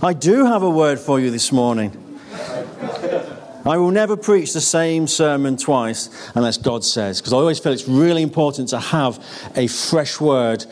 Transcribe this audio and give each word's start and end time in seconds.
I 0.00 0.12
do 0.12 0.44
have 0.44 0.62
a 0.62 0.70
word 0.70 1.00
for 1.00 1.18
you 1.18 1.32
this 1.32 1.50
morning. 1.50 1.90
I 3.66 3.76
will 3.78 3.90
never 3.90 4.16
preach 4.16 4.52
the 4.52 4.60
same 4.60 5.08
sermon 5.08 5.56
twice 5.56 6.08
unless 6.36 6.56
God 6.56 6.84
says, 6.84 7.20
because 7.20 7.32
I 7.32 7.36
always 7.36 7.58
feel 7.58 7.72
it's 7.72 7.88
really 7.88 8.22
important 8.22 8.68
to 8.68 8.78
have 8.78 9.22
a 9.56 9.66
fresh 9.66 10.20
word 10.20 10.64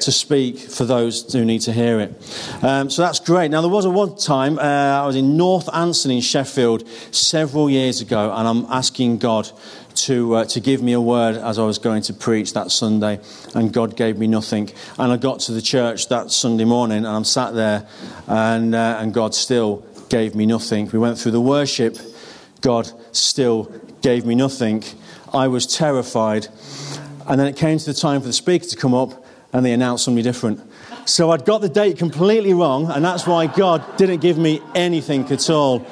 to 0.00 0.12
speak 0.12 0.58
for 0.58 0.84
those 0.84 1.32
who 1.32 1.46
need 1.46 1.60
to 1.60 1.72
hear 1.72 1.98
it. 1.98 2.62
Um, 2.62 2.90
so 2.90 3.00
that's 3.00 3.20
great. 3.20 3.50
Now, 3.50 3.62
there 3.62 3.70
was 3.70 3.86
a 3.86 3.90
one 3.90 4.16
time 4.16 4.58
uh, 4.58 4.62
I 4.62 5.06
was 5.06 5.16
in 5.16 5.38
North 5.38 5.70
Anson 5.72 6.10
in 6.10 6.20
Sheffield 6.20 6.86
several 7.10 7.70
years 7.70 8.02
ago, 8.02 8.34
and 8.34 8.46
I'm 8.46 8.66
asking 8.66 9.18
God 9.18 9.50
to, 9.96 10.34
uh, 10.34 10.44
to 10.46 10.60
give 10.60 10.82
me 10.82 10.92
a 10.92 11.00
word 11.00 11.36
as 11.36 11.58
I 11.58 11.64
was 11.64 11.78
going 11.78 12.02
to 12.02 12.12
preach 12.12 12.52
that 12.54 12.70
Sunday, 12.70 13.20
and 13.54 13.72
God 13.72 13.96
gave 13.96 14.18
me 14.18 14.26
nothing. 14.26 14.70
And 14.98 15.12
I 15.12 15.16
got 15.16 15.40
to 15.40 15.52
the 15.52 15.62
church 15.62 16.08
that 16.08 16.30
Sunday 16.30 16.64
morning, 16.64 16.98
and 16.98 17.06
I'm 17.06 17.24
sat 17.24 17.54
there, 17.54 17.86
and, 18.26 18.74
uh, 18.74 18.98
and 19.00 19.14
God 19.14 19.34
still 19.34 19.84
gave 20.08 20.34
me 20.34 20.46
nothing. 20.46 20.90
We 20.90 20.98
went 20.98 21.18
through 21.18 21.32
the 21.32 21.40
worship, 21.40 21.98
God 22.60 22.90
still 23.12 23.72
gave 24.02 24.24
me 24.24 24.34
nothing. 24.34 24.84
I 25.32 25.48
was 25.48 25.66
terrified. 25.66 26.48
And 27.26 27.40
then 27.40 27.46
it 27.46 27.56
came 27.56 27.78
to 27.78 27.84
the 27.84 27.94
time 27.94 28.20
for 28.20 28.26
the 28.26 28.32
speaker 28.32 28.66
to 28.66 28.76
come 28.76 28.94
up, 28.94 29.24
and 29.52 29.64
they 29.64 29.72
announced 29.72 30.04
something 30.04 30.22
different. 30.22 30.60
So 31.06 31.30
I'd 31.30 31.44
got 31.44 31.60
the 31.60 31.68
date 31.68 31.98
completely 31.98 32.54
wrong, 32.54 32.90
and 32.90 33.04
that's 33.04 33.26
why 33.26 33.46
God 33.46 33.96
didn't 33.96 34.20
give 34.20 34.38
me 34.38 34.60
anything 34.74 35.30
at 35.30 35.50
all. 35.50 35.86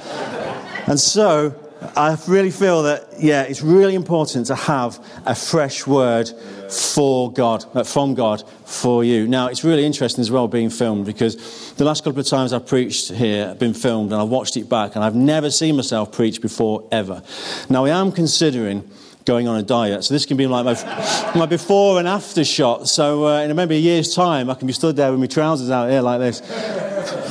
And 0.87 0.99
so 0.99 1.55
I 1.97 2.17
really 2.29 2.51
feel 2.51 2.85
that, 2.85 3.09
yeah, 3.19 3.43
it's 3.43 3.61
really 3.61 3.95
important 3.95 4.47
to 4.47 4.55
have 4.55 5.05
a 5.27 5.35
fresh 5.35 5.87
word 5.87 6.31
for 6.71 7.33
God, 7.33 7.65
uh, 7.75 7.85
from 7.85 8.15
God 8.15 8.45
for 8.65 9.05
you. 9.05 9.27
Now, 9.27 9.49
it's 9.49 9.65
really 9.65 9.85
interesting 9.85 10.23
as 10.23 10.31
well 10.31 10.49
being 10.49 10.71
filmed 10.71 11.07
because 11.07 11.75
the 11.75 11.85
last 11.85 12.05
couple 12.05 12.21
of 12.21 12.27
times 12.27 12.53
I've 12.53 12.67
preached 12.67 13.11
here, 13.11 13.49
I've 13.51 13.59
been 13.59 13.75
filmed 13.75 14.13
and 14.13 14.21
I've 14.21 14.29
watched 14.29 14.57
it 14.57 14.69
back 14.69 14.95
and 14.95 15.05
I've 15.05 15.15
never 15.15 15.51
seen 15.51 15.77
myself 15.77 16.13
preach 16.13 16.41
before 16.41 16.89
ever. 16.93 17.23
Now, 17.69 17.85
I 17.85 17.91
am 17.91 18.13
considering 18.13 18.89
going 19.25 19.49
on 19.49 19.59
a 19.59 19.63
diet. 19.63 20.05
So 20.05 20.15
this 20.15 20.27
can 20.27 20.37
be 20.37 20.47
like 20.47 20.65
my, 20.65 21.33
my 21.37 21.47
before 21.47 21.99
and 21.99 22.09
after 22.09 22.45
shot. 22.45 22.89
So 22.89 23.27
uh, 23.27 23.43
in 23.43 23.55
maybe 23.57 23.77
a 23.77 23.81
year's 23.81 24.15
time, 24.15 24.51
I 24.51 24.55
can 24.55 24.67
be 24.67 24.73
stood 24.73 24.97
there 24.97 25.11
with 25.11 25.21
my 25.21 25.27
trousers 25.27 25.71
out 25.71 25.91
here 25.91 26.01
like 26.01 26.21
this. 26.21 26.41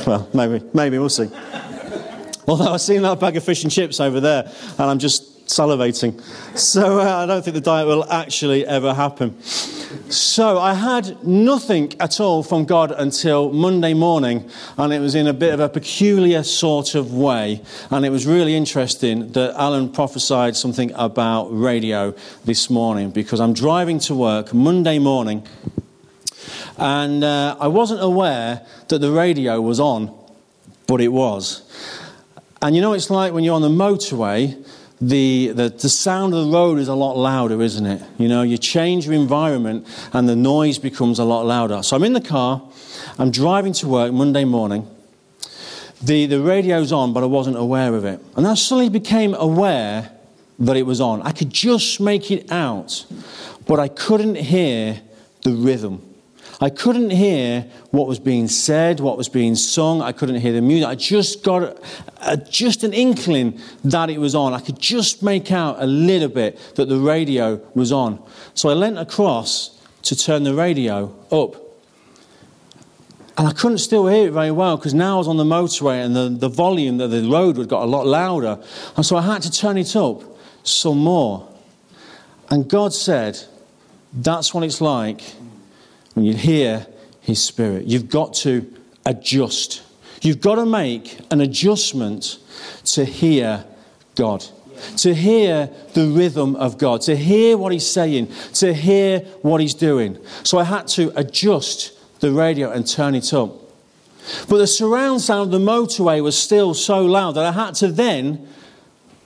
Well, 0.06 0.28
maybe, 0.34 0.64
maybe 0.74 0.98
we'll 0.98 1.08
see. 1.08 1.30
Although 2.46 2.72
I've 2.72 2.80
seen 2.80 3.02
that 3.02 3.20
bag 3.20 3.36
of 3.36 3.44
fish 3.44 3.62
and 3.62 3.72
chips 3.72 4.00
over 4.00 4.20
there, 4.20 4.50
and 4.78 4.90
I'm 4.90 4.98
just 4.98 5.32
salivating. 5.46 6.20
So 6.58 7.00
uh, 7.00 7.18
I 7.18 7.26
don't 7.26 7.44
think 7.44 7.54
the 7.54 7.60
diet 7.60 7.86
will 7.86 8.04
actually 8.10 8.66
ever 8.66 8.94
happen. 8.94 9.40
So 9.42 10.58
I 10.58 10.74
had 10.74 11.24
nothing 11.24 11.92
at 12.00 12.18
all 12.20 12.42
from 12.42 12.64
God 12.64 12.92
until 12.92 13.52
Monday 13.52 13.94
morning, 13.94 14.48
and 14.78 14.92
it 14.92 15.00
was 15.00 15.14
in 15.14 15.26
a 15.26 15.32
bit 15.32 15.52
of 15.52 15.60
a 15.60 15.68
peculiar 15.68 16.42
sort 16.42 16.94
of 16.94 17.12
way. 17.12 17.62
And 17.90 18.04
it 18.06 18.10
was 18.10 18.26
really 18.26 18.54
interesting 18.54 19.32
that 19.32 19.54
Alan 19.54 19.92
prophesied 19.92 20.56
something 20.56 20.92
about 20.94 21.48
radio 21.48 22.14
this 22.44 22.70
morning 22.70 23.10
because 23.10 23.40
I'm 23.40 23.52
driving 23.52 23.98
to 24.00 24.14
work 24.14 24.54
Monday 24.54 24.98
morning, 24.98 25.46
and 26.78 27.22
uh, 27.22 27.56
I 27.60 27.68
wasn't 27.68 28.02
aware 28.02 28.66
that 28.88 28.98
the 28.98 29.12
radio 29.12 29.60
was 29.60 29.78
on, 29.78 30.16
but 30.86 31.00
it 31.00 31.08
was. 31.08 31.62
And 32.62 32.76
you 32.76 32.80
know, 32.80 32.92
it's 32.92 33.10
like 33.10 33.32
when 33.32 33.42
you're 33.42 33.56
on 33.56 33.62
the 33.62 33.68
motorway, 33.68 34.64
the, 35.00 35.48
the, 35.48 35.68
the, 35.68 35.88
sound 35.88 36.32
of 36.32 36.46
the 36.46 36.52
road 36.52 36.78
is 36.78 36.86
a 36.86 36.94
lot 36.94 37.16
louder, 37.16 37.60
isn't 37.60 37.84
it? 37.84 38.00
You 38.18 38.28
know, 38.28 38.42
you 38.42 38.56
change 38.56 39.04
your 39.06 39.14
environment 39.14 39.84
and 40.12 40.28
the 40.28 40.36
noise 40.36 40.78
becomes 40.78 41.18
a 41.18 41.24
lot 41.24 41.44
louder. 41.44 41.82
So 41.82 41.96
I'm 41.96 42.04
in 42.04 42.12
the 42.12 42.20
car, 42.20 42.62
I'm 43.18 43.32
driving 43.32 43.72
to 43.74 43.88
work 43.88 44.12
Monday 44.12 44.44
morning. 44.44 44.88
The, 46.04 46.26
the 46.26 46.40
radio's 46.40 46.92
on, 46.92 47.12
but 47.12 47.24
I 47.24 47.26
wasn't 47.26 47.56
aware 47.56 47.96
of 47.96 48.04
it. 48.04 48.20
And 48.36 48.46
I 48.46 48.54
suddenly 48.54 48.90
became 48.90 49.34
aware 49.34 50.12
that 50.60 50.76
it 50.76 50.84
was 50.84 51.00
on. 51.00 51.20
I 51.22 51.32
could 51.32 51.50
just 51.50 52.00
make 52.00 52.30
it 52.30 52.52
out, 52.52 53.04
but 53.66 53.80
I 53.80 53.88
couldn't 53.88 54.36
hear 54.36 55.00
the 55.42 55.50
rhythm. 55.50 56.11
I 56.62 56.70
couldn't 56.70 57.10
hear 57.10 57.62
what 57.90 58.06
was 58.06 58.20
being 58.20 58.46
said, 58.46 59.00
what 59.00 59.18
was 59.18 59.28
being 59.28 59.56
sung. 59.56 60.00
I 60.00 60.12
couldn't 60.12 60.36
hear 60.36 60.52
the 60.52 60.62
music. 60.62 60.88
I 60.88 60.94
just 60.94 61.42
got 61.42 61.76
a, 62.20 62.36
just 62.36 62.84
an 62.84 62.92
inkling 62.92 63.58
that 63.82 64.10
it 64.10 64.18
was 64.18 64.36
on. 64.36 64.54
I 64.54 64.60
could 64.60 64.78
just 64.78 65.24
make 65.24 65.50
out 65.50 65.82
a 65.82 65.86
little 65.86 66.28
bit 66.28 66.56
that 66.76 66.88
the 66.88 66.98
radio 66.98 67.60
was 67.74 67.90
on. 67.90 68.22
So 68.54 68.68
I 68.68 68.74
leant 68.74 68.96
across 68.96 69.76
to 70.02 70.14
turn 70.14 70.44
the 70.44 70.54
radio 70.54 71.12
up. 71.32 71.56
And 73.36 73.48
I 73.48 73.52
couldn't 73.52 73.78
still 73.78 74.06
hear 74.06 74.28
it 74.28 74.32
very 74.32 74.52
well 74.52 74.76
because 74.76 74.94
now 74.94 75.16
I 75.16 75.18
was 75.18 75.26
on 75.26 75.38
the 75.38 75.44
motorway 75.44 76.04
and 76.04 76.14
the, 76.14 76.28
the 76.28 76.48
volume 76.48 77.00
of 77.00 77.10
the 77.10 77.28
road 77.28 77.56
had 77.56 77.68
got 77.68 77.82
a 77.82 77.86
lot 77.86 78.06
louder. 78.06 78.62
And 78.96 79.04
so 79.04 79.16
I 79.16 79.22
had 79.22 79.42
to 79.42 79.50
turn 79.50 79.78
it 79.78 79.96
up 79.96 80.22
some 80.62 80.98
more. 80.98 81.48
And 82.50 82.70
God 82.70 82.94
said, 82.94 83.40
That's 84.12 84.54
what 84.54 84.62
it's 84.62 84.80
like 84.80 85.22
when 86.14 86.24
you 86.24 86.34
hear 86.34 86.86
His 87.20 87.42
Spirit. 87.42 87.86
You've 87.86 88.08
got 88.08 88.34
to 88.34 88.72
adjust. 89.04 89.82
You've 90.20 90.40
got 90.40 90.56
to 90.56 90.66
make 90.66 91.18
an 91.30 91.40
adjustment 91.40 92.38
to 92.84 93.04
hear 93.04 93.64
God, 94.14 94.44
to 94.98 95.14
hear 95.14 95.70
the 95.94 96.06
rhythm 96.06 96.56
of 96.56 96.78
God, 96.78 97.00
to 97.02 97.16
hear 97.16 97.56
what 97.56 97.72
He's 97.72 97.86
saying, 97.86 98.28
to 98.54 98.72
hear 98.72 99.20
what 99.42 99.60
He's 99.60 99.74
doing. 99.74 100.18
So 100.42 100.58
I 100.58 100.64
had 100.64 100.86
to 100.88 101.12
adjust 101.18 101.92
the 102.20 102.32
radio 102.32 102.70
and 102.70 102.86
turn 102.86 103.14
it 103.14 103.32
up. 103.34 103.50
But 104.48 104.58
the 104.58 104.66
surround 104.66 105.20
sound 105.20 105.52
of 105.52 105.60
the 105.60 105.72
motorway 105.72 106.22
was 106.22 106.38
still 106.38 106.74
so 106.74 107.04
loud 107.04 107.32
that 107.32 107.44
I 107.44 107.52
had 107.52 107.74
to 107.76 107.88
then 107.88 108.46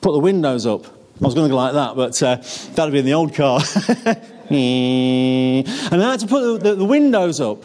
put 0.00 0.12
the 0.12 0.18
windows 0.18 0.64
up. 0.64 0.86
I 0.86 1.24
was 1.24 1.34
going 1.34 1.48
to 1.48 1.50
go 1.50 1.56
like 1.56 1.74
that, 1.74 1.96
but 1.96 2.22
uh, 2.22 2.36
that'd 2.74 2.92
be 2.92 2.98
in 2.98 3.04
the 3.04 3.14
old 3.14 3.34
car. 3.34 3.60
and 4.50 6.02
I 6.02 6.10
had 6.10 6.20
to 6.20 6.26
put 6.26 6.62
the, 6.62 6.70
the, 6.70 6.74
the 6.76 6.84
windows 6.84 7.40
up 7.40 7.64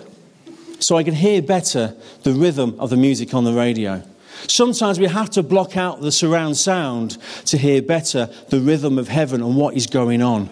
so 0.79 0.97
I 0.97 1.03
could 1.03 1.13
hear 1.13 1.41
better 1.41 1.95
the 2.23 2.33
rhythm 2.33 2.75
of 2.79 2.89
the 2.89 2.97
music 2.97 3.33
on 3.33 3.43
the 3.43 3.53
radio. 3.53 4.03
Sometimes 4.47 4.99
we 4.99 5.05
have 5.05 5.29
to 5.31 5.43
block 5.43 5.77
out 5.77 6.01
the 6.01 6.11
surround 6.11 6.57
sound 6.57 7.17
to 7.45 7.57
hear 7.57 7.81
better 7.81 8.29
the 8.49 8.59
rhythm 8.59 8.97
of 8.97 9.07
heaven 9.07 9.41
and 9.41 9.55
what 9.55 9.75
is 9.75 9.87
going 9.87 10.21
on. 10.21 10.49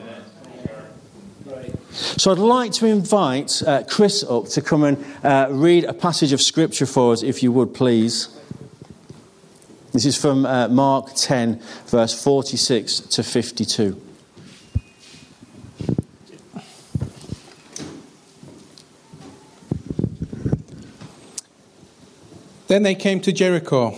So 1.91 2.31
I'd 2.31 2.38
like 2.38 2.72
to 2.73 2.85
invite 2.85 3.61
uh, 3.63 3.84
Chris 3.90 4.23
up 4.23 4.46
to 4.50 4.61
come 4.61 4.84
and 4.84 5.06
uh, 5.23 5.47
read 5.50 5.85
a 5.85 5.94
passage 5.94 6.31
of 6.31 6.41
scripture 6.41 6.85
for 6.85 7.13
us, 7.13 7.23
if 7.23 7.41
you 7.41 7.51
would, 7.51 7.73
please. 7.73 8.29
This 9.91 10.06
is 10.06 10.16
from 10.16 10.46
uh, 10.46 10.67
Mark 10.67 11.13
10, 11.16 11.59
verse 11.88 12.23
46 12.23 13.00
to 13.00 13.23
52. 13.23 14.09
Then 22.69 22.84
they 22.84 22.94
came 22.94 23.19
to 23.22 23.34
Jericho. 23.34 23.97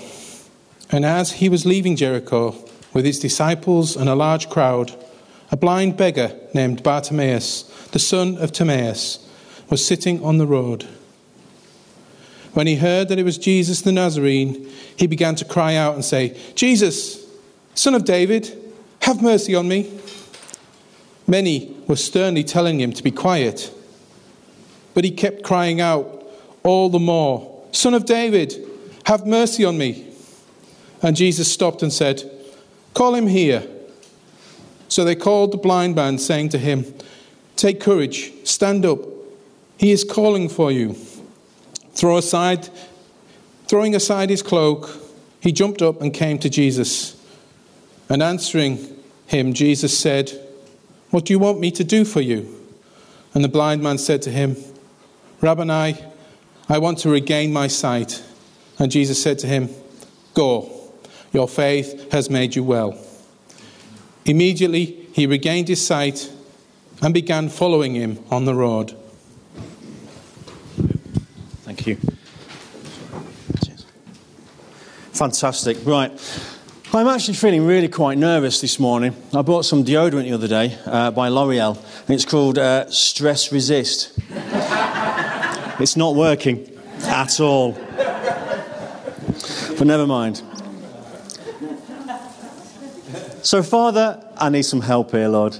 And 0.91 1.05
as 1.05 1.33
he 1.33 1.49
was 1.49 1.65
leaving 1.65 1.97
Jericho 1.97 2.55
with 2.93 3.03
his 3.03 3.19
disciples 3.19 3.97
and 3.97 4.09
a 4.09 4.15
large 4.15 4.49
crowd, 4.49 4.95
a 5.51 5.57
blind 5.57 5.97
beggar 5.97 6.33
named 6.53 6.81
Bartimaeus, 6.81 7.63
the 7.91 7.99
son 7.99 8.37
of 8.37 8.53
Timaeus, 8.53 9.27
was 9.69 9.85
sitting 9.85 10.23
on 10.23 10.37
the 10.37 10.47
road. 10.47 10.87
When 12.53 12.65
he 12.65 12.77
heard 12.77 13.09
that 13.09 13.19
it 13.19 13.23
was 13.23 13.37
Jesus 13.37 13.81
the 13.81 13.91
Nazarene, 13.91 14.69
he 14.95 15.05
began 15.05 15.35
to 15.35 15.45
cry 15.45 15.75
out 15.75 15.95
and 15.95 16.05
say, 16.05 16.37
Jesus, 16.55 17.25
son 17.75 17.93
of 17.93 18.05
David, 18.05 18.57
have 19.01 19.21
mercy 19.21 19.53
on 19.53 19.67
me. 19.67 19.91
Many 21.27 21.75
were 21.87 21.97
sternly 21.97 22.45
telling 22.45 22.79
him 22.79 22.93
to 22.93 23.03
be 23.03 23.11
quiet, 23.11 23.69
but 24.93 25.03
he 25.03 25.11
kept 25.11 25.43
crying 25.43 25.81
out 25.81 26.25
all 26.63 26.89
the 26.89 26.99
more 26.99 27.50
Son 27.71 27.93
of 27.93 28.05
David, 28.05 28.53
have 29.05 29.25
mercy 29.25 29.65
on 29.65 29.77
me. 29.77 30.07
And 31.01 31.15
Jesus 31.15 31.51
stopped 31.51 31.81
and 31.81 31.91
said, 31.91 32.23
Call 32.93 33.15
him 33.15 33.27
here. 33.27 33.67
So 34.87 35.03
they 35.03 35.15
called 35.15 35.51
the 35.51 35.57
blind 35.57 35.95
man, 35.95 36.17
saying 36.17 36.49
to 36.49 36.57
him, 36.57 36.85
Take 37.55 37.79
courage, 37.79 38.31
stand 38.43 38.85
up. 38.85 38.99
He 39.77 39.91
is 39.91 40.03
calling 40.03 40.49
for 40.49 40.71
you. 40.71 40.93
Throw 41.93 42.17
aside, 42.17 42.69
throwing 43.67 43.95
aside 43.95 44.29
his 44.29 44.43
cloak, 44.43 44.89
he 45.39 45.51
jumped 45.51 45.81
up 45.81 46.01
and 46.01 46.13
came 46.13 46.37
to 46.39 46.49
Jesus. 46.49 47.17
And 48.09 48.21
answering 48.21 48.79
him, 49.27 49.53
Jesus 49.53 49.97
said, 49.97 50.31
What 51.09 51.25
do 51.25 51.33
you 51.33 51.39
want 51.39 51.59
me 51.59 51.71
to 51.71 51.83
do 51.83 52.05
for 52.05 52.21
you? 52.21 52.57
And 53.33 53.43
the 53.43 53.49
blind 53.49 53.81
man 53.81 53.97
said 53.97 54.21
to 54.23 54.29
him, 54.29 54.57
Rabboni, 55.39 55.97
I 56.71 56.77
want 56.77 56.99
to 56.99 57.09
regain 57.09 57.51
my 57.51 57.67
sight. 57.67 58.23
And 58.79 58.89
Jesus 58.89 59.21
said 59.21 59.39
to 59.39 59.47
him, 59.47 59.67
Go, 60.33 60.71
your 61.33 61.49
faith 61.49 62.09
has 62.13 62.29
made 62.29 62.55
you 62.55 62.63
well. 62.63 62.97
Immediately 64.23 64.85
he 65.11 65.27
regained 65.27 65.67
his 65.67 65.85
sight 65.85 66.31
and 67.01 67.13
began 67.13 67.49
following 67.49 67.95
him 67.95 68.23
on 68.31 68.45
the 68.45 68.55
road. 68.55 68.95
Thank 71.65 71.87
you. 71.87 71.97
Fantastic. 75.11 75.77
Right. 75.85 76.11
I'm 76.93 77.07
actually 77.07 77.33
feeling 77.33 77.67
really 77.67 77.89
quite 77.89 78.17
nervous 78.17 78.61
this 78.61 78.79
morning. 78.79 79.13
I 79.33 79.41
bought 79.41 79.65
some 79.65 79.83
deodorant 79.83 80.23
the 80.23 80.31
other 80.31 80.47
day 80.47 80.77
uh, 80.85 81.11
by 81.11 81.27
L'Oreal, 81.27 81.75
and 81.75 82.15
it's 82.15 82.23
called 82.23 82.57
uh, 82.57 82.89
Stress 82.89 83.51
Resist. 83.51 84.17
It's 85.81 85.97
not 85.97 86.15
working 86.15 86.67
at 87.03 87.39
all. 87.39 87.73
But 89.77 89.87
never 89.87 90.05
mind. 90.05 90.41
So, 93.43 93.63
Father, 93.63 94.23
I 94.37 94.49
need 94.49 94.63
some 94.63 94.81
help 94.81 95.11
here, 95.11 95.27
Lord. 95.27 95.57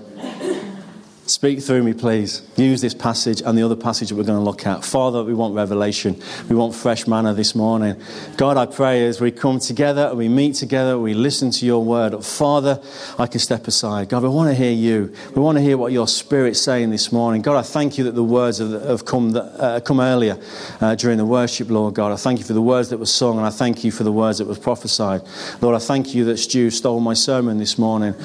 Speak 1.31 1.61
through 1.61 1.81
me, 1.81 1.93
please. 1.93 2.41
Use 2.57 2.81
this 2.81 2.93
passage 2.93 3.41
and 3.41 3.57
the 3.57 3.63
other 3.63 3.77
passage 3.77 4.09
that 4.09 4.15
we're 4.15 4.25
going 4.25 4.37
to 4.37 4.43
look 4.43 4.67
at. 4.67 4.83
Father, 4.83 5.23
we 5.23 5.33
want 5.33 5.55
revelation. 5.55 6.21
We 6.49 6.57
want 6.57 6.75
fresh 6.75 7.07
manna 7.07 7.33
this 7.33 7.55
morning. 7.55 7.95
God, 8.35 8.57
I 8.57 8.65
pray 8.65 9.05
as 9.05 9.21
we 9.21 9.31
come 9.31 9.57
together 9.57 10.07
and 10.07 10.17
we 10.17 10.27
meet 10.27 10.55
together, 10.55 10.99
we 10.99 11.13
listen 11.13 11.49
to 11.51 11.65
your 11.65 11.85
word. 11.85 12.21
Father, 12.25 12.81
I 13.17 13.27
can 13.27 13.39
step 13.39 13.65
aside. 13.65 14.09
God, 14.09 14.23
we 14.23 14.29
want 14.29 14.49
to 14.49 14.53
hear 14.53 14.73
you. 14.73 15.15
We 15.33 15.41
want 15.41 15.57
to 15.57 15.61
hear 15.61 15.77
what 15.77 15.93
your 15.93 16.05
spirit's 16.05 16.59
saying 16.59 16.89
this 16.89 17.13
morning. 17.13 17.41
God, 17.41 17.55
I 17.55 17.61
thank 17.61 17.97
you 17.97 18.03
that 18.03 18.15
the 18.15 18.25
words 18.25 18.57
have, 18.57 19.05
come, 19.05 19.33
uh, 19.33 19.79
come 19.79 20.01
earlier 20.01 20.37
uh, 20.81 20.95
during 20.95 21.17
the 21.17 21.25
worship, 21.25 21.69
Lord 21.69 21.95
God. 21.95 22.11
I 22.11 22.17
thank 22.17 22.39
you 22.39 22.45
for 22.45 22.53
the 22.53 22.61
words 22.61 22.89
that 22.89 22.97
were 22.97 23.05
sung 23.05 23.37
and 23.37 23.47
I 23.47 23.51
thank 23.51 23.85
you 23.85 23.91
for 23.91 24.03
the 24.03 24.11
words 24.11 24.39
that 24.39 24.49
were 24.49 24.55
prophesied. 24.55 25.21
Lord, 25.61 25.77
I 25.77 25.79
thank 25.79 26.13
you 26.13 26.25
that 26.25 26.39
Stu 26.39 26.69
stole 26.71 26.99
my 26.99 27.13
sermon 27.13 27.57
this 27.57 27.77
morning. 27.77 28.15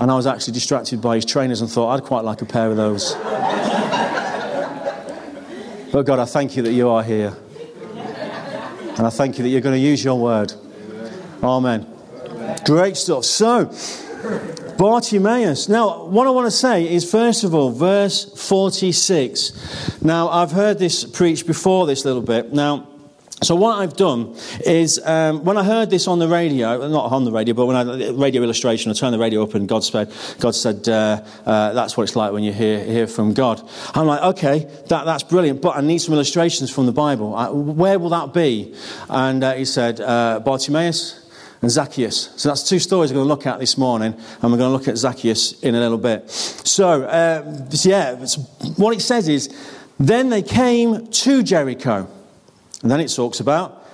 And 0.00 0.10
I 0.10 0.14
was 0.14 0.26
actually 0.26 0.54
distracted 0.54 1.00
by 1.00 1.16
his 1.16 1.24
trainers 1.24 1.60
and 1.60 1.70
thought, 1.70 1.94
I'd 1.94 2.04
quite 2.04 2.24
like 2.24 2.42
a 2.42 2.46
pair 2.46 2.70
of 2.70 2.76
those. 2.76 3.14
but 5.92 6.02
God, 6.02 6.18
I 6.18 6.24
thank 6.24 6.56
you 6.56 6.62
that 6.62 6.72
you 6.72 6.88
are 6.88 7.02
here. 7.02 7.36
And 8.96 9.06
I 9.06 9.10
thank 9.10 9.38
you 9.38 9.44
that 9.44 9.50
you're 9.50 9.60
going 9.60 9.74
to 9.74 9.80
use 9.80 10.02
your 10.02 10.18
word. 10.18 10.52
Amen. 11.42 11.86
Great 12.64 12.96
stuff. 12.96 13.24
So, 13.24 13.72
Bartimaeus. 14.76 15.68
Now, 15.68 16.06
what 16.06 16.26
I 16.26 16.30
want 16.30 16.46
to 16.46 16.50
say 16.50 16.92
is, 16.92 17.08
first 17.08 17.44
of 17.44 17.54
all, 17.54 17.70
verse 17.70 18.24
46. 18.24 20.02
Now, 20.02 20.28
I've 20.28 20.52
heard 20.52 20.78
this 20.78 21.04
preached 21.04 21.46
before 21.46 21.86
this 21.86 22.04
little 22.04 22.22
bit. 22.22 22.52
Now, 22.52 22.87
so 23.40 23.54
what 23.54 23.78
I've 23.78 23.96
done 23.96 24.34
is 24.66 24.98
um, 25.04 25.44
when 25.44 25.56
I 25.56 25.62
heard 25.62 25.90
this 25.90 26.08
on 26.08 26.18
the 26.18 26.26
radio, 26.26 26.88
not 26.88 27.12
on 27.12 27.24
the 27.24 27.30
radio, 27.30 27.54
but 27.54 27.66
when 27.66 27.76
I 27.76 28.10
radio 28.10 28.42
illustration, 28.42 28.90
I 28.90 28.94
turned 28.94 29.14
the 29.14 29.18
radio 29.18 29.44
up 29.44 29.54
and 29.54 29.68
God 29.68 29.84
said, 29.84 30.12
God 30.40 30.56
said, 30.56 30.88
uh, 30.88 31.22
uh, 31.46 31.72
that's 31.72 31.96
what 31.96 32.02
it's 32.02 32.16
like 32.16 32.32
when 32.32 32.42
you 32.42 32.52
hear 32.52 32.82
hear 32.82 33.06
from 33.06 33.34
God. 33.34 33.62
I'm 33.94 34.06
like, 34.06 34.22
okay, 34.22 34.68
that, 34.88 35.04
that's 35.04 35.22
brilliant, 35.22 35.62
but 35.62 35.76
I 35.76 35.82
need 35.82 35.98
some 35.98 36.14
illustrations 36.14 36.70
from 36.70 36.86
the 36.86 36.92
Bible. 36.92 37.34
I, 37.34 37.48
where 37.50 37.98
will 38.00 38.10
that 38.10 38.34
be? 38.34 38.74
And 39.08 39.44
uh, 39.44 39.54
he 39.54 39.64
said, 39.64 40.00
uh, 40.00 40.40
Bartimaeus 40.40 41.30
and 41.62 41.70
Zacchaeus. 41.70 42.32
So 42.36 42.48
that's 42.48 42.68
two 42.68 42.80
stories 42.80 43.12
we're 43.12 43.18
going 43.18 43.28
to 43.28 43.34
look 43.34 43.46
at 43.46 43.60
this 43.60 43.78
morning, 43.78 44.14
and 44.14 44.52
we're 44.52 44.58
going 44.58 44.70
to 44.70 44.76
look 44.76 44.88
at 44.88 44.96
Zacchaeus 44.96 45.60
in 45.62 45.76
a 45.76 45.80
little 45.80 45.98
bit. 45.98 46.28
So 46.28 47.04
uh, 47.04 47.68
yeah, 47.82 48.16
what 48.76 48.96
it 48.96 49.00
says 49.00 49.28
is, 49.28 49.48
then 50.00 50.28
they 50.28 50.42
came 50.42 51.06
to 51.06 51.42
Jericho. 51.44 52.08
And 52.82 52.90
then 52.90 53.00
it 53.00 53.08
talks 53.08 53.40
about 53.40 53.86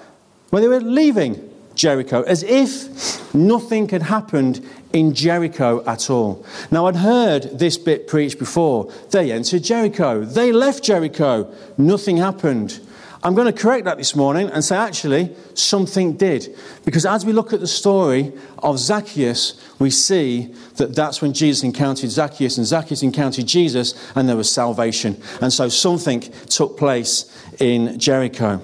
when 0.51 0.63
they 0.63 0.69
were 0.69 0.81
leaving 0.81 1.51
Jericho, 1.75 2.23
as 2.23 2.43
if 2.43 3.35
nothing 3.35 3.89
had 3.89 4.03
happened 4.03 4.65
in 4.93 5.15
Jericho 5.15 5.85
at 5.87 6.09
all. 6.09 6.45
Now, 6.71 6.87
I'd 6.87 6.97
heard 6.97 7.59
this 7.59 7.77
bit 7.77 8.07
preached 8.07 8.39
before. 8.39 8.93
They 9.11 9.33
entered 9.33 9.65
Jericho, 9.65 10.25
they 10.25 10.53
left 10.53 10.85
Jericho, 10.85 11.53
nothing 11.77 12.19
happened. 12.19 12.81
I'm 13.25 13.35
going 13.35 13.51
to 13.51 13.59
correct 13.59 13.87
that 13.87 13.97
this 13.97 14.15
morning 14.15 14.51
and 14.51 14.63
say 14.63 14.77
actually 14.77 15.35
something 15.55 16.19
did. 16.19 16.55
Because 16.85 17.07
as 17.07 17.25
we 17.25 17.33
look 17.33 17.55
at 17.55 17.61
the 17.61 17.67
story 17.67 18.35
of 18.59 18.79
Zacchaeus, 18.79 19.59
we 19.79 19.89
see 19.89 20.55
that 20.77 20.95
that's 20.95 21.23
when 21.23 21.33
Jesus 21.33 21.65
encountered 21.65 22.11
Zacchaeus 22.11 22.59
and 22.59 22.67
Zacchaeus 22.67 23.03
encountered 23.03 23.47
Jesus 23.47 23.95
and 24.15 24.29
there 24.29 24.37
was 24.37 24.51
salvation. 24.51 25.21
And 25.41 25.51
so 25.51 25.71
something 25.71 26.21
took 26.21 26.77
place 26.77 27.35
in 27.59 27.99
Jericho. 27.99 28.61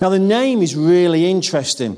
Now, 0.00 0.08
the 0.08 0.18
name 0.18 0.62
is 0.62 0.76
really 0.76 1.30
interesting. 1.30 1.96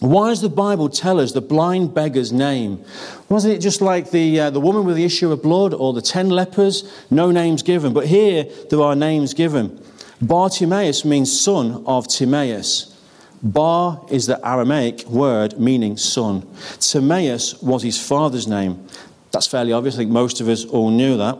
Why 0.00 0.28
does 0.28 0.42
the 0.42 0.50
Bible 0.50 0.90
tell 0.90 1.18
us 1.18 1.32
the 1.32 1.40
blind 1.40 1.94
beggar's 1.94 2.30
name? 2.30 2.84
Wasn't 3.30 3.54
it 3.54 3.60
just 3.60 3.80
like 3.80 4.10
the, 4.10 4.40
uh, 4.40 4.50
the 4.50 4.60
woman 4.60 4.84
with 4.84 4.96
the 4.96 5.04
issue 5.04 5.32
of 5.32 5.42
blood 5.42 5.72
or 5.72 5.94
the 5.94 6.02
ten 6.02 6.28
lepers? 6.28 6.84
No 7.10 7.30
names 7.30 7.62
given. 7.62 7.94
But 7.94 8.06
here 8.06 8.44
there 8.68 8.82
are 8.82 8.94
names 8.94 9.32
given. 9.32 9.82
Bartimaeus 10.20 11.04
means 11.04 11.40
son 11.40 11.82
of 11.86 12.08
Timaeus. 12.08 12.94
Bar 13.42 14.04
is 14.10 14.26
the 14.26 14.40
Aramaic 14.46 15.04
word 15.06 15.58
meaning 15.58 15.96
son. 15.96 16.46
Timaeus 16.78 17.62
was 17.62 17.82
his 17.82 17.98
father's 17.98 18.46
name. 18.46 18.86
That's 19.30 19.46
fairly 19.46 19.72
obvious. 19.72 19.94
I 19.94 19.98
think 19.98 20.10
most 20.10 20.40
of 20.40 20.48
us 20.48 20.64
all 20.64 20.90
knew 20.90 21.16
that. 21.16 21.38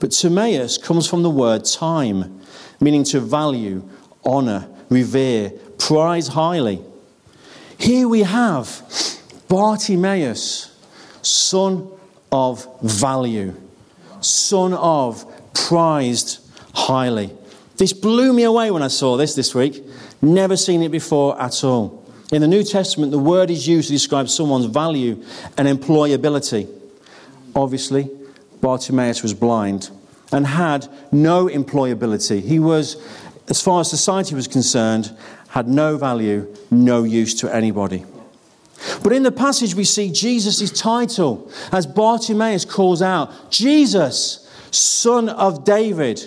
But 0.00 0.10
Timaeus 0.10 0.78
comes 0.78 1.08
from 1.08 1.22
the 1.22 1.30
word 1.30 1.64
time, 1.64 2.40
meaning 2.80 3.04
to 3.04 3.20
value, 3.20 3.88
honor, 4.24 4.68
revere, 4.92 5.50
prize 5.78 6.28
highly. 6.28 6.80
Here 7.78 8.08
we 8.08 8.20
have 8.20 8.82
Bartimaeus, 9.48 10.74
son 11.22 11.90
of 12.30 12.66
value, 12.82 13.54
son 14.20 14.74
of 14.74 15.26
prized 15.54 16.38
highly. 16.74 17.30
This 17.76 17.92
blew 17.92 18.32
me 18.32 18.44
away 18.44 18.70
when 18.70 18.82
I 18.82 18.88
saw 18.88 19.16
this 19.16 19.34
this 19.34 19.54
week. 19.54 19.84
Never 20.20 20.56
seen 20.56 20.82
it 20.82 20.90
before 20.92 21.40
at 21.40 21.64
all. 21.64 22.04
In 22.32 22.40
the 22.40 22.48
New 22.48 22.62
Testament, 22.62 23.10
the 23.10 23.18
word 23.18 23.50
is 23.50 23.66
used 23.68 23.88
to 23.88 23.92
describe 23.92 24.28
someone's 24.28 24.66
value 24.66 25.22
and 25.58 25.68
employability. 25.68 26.68
Obviously, 27.54 28.08
Bartimaeus 28.60 29.22
was 29.22 29.34
blind 29.34 29.90
and 30.32 30.46
had 30.46 30.88
no 31.10 31.48
employability. 31.48 32.40
He 32.40 32.58
was 32.58 32.96
as 33.48 33.60
far 33.60 33.80
as 33.80 33.90
society 33.90 34.34
was 34.34 34.48
concerned, 34.48 35.16
had 35.48 35.68
no 35.68 35.96
value, 35.96 36.54
no 36.70 37.04
use 37.04 37.34
to 37.34 37.54
anybody. 37.54 38.04
But 39.02 39.12
in 39.12 39.22
the 39.22 39.32
passage, 39.32 39.74
we 39.74 39.84
see 39.84 40.10
Jesus' 40.10 40.70
title 40.70 41.50
as 41.70 41.86
Bartimaeus 41.86 42.64
calls 42.64 43.02
out 43.02 43.50
Jesus, 43.50 44.48
son 44.70 45.28
of 45.28 45.64
David, 45.64 46.22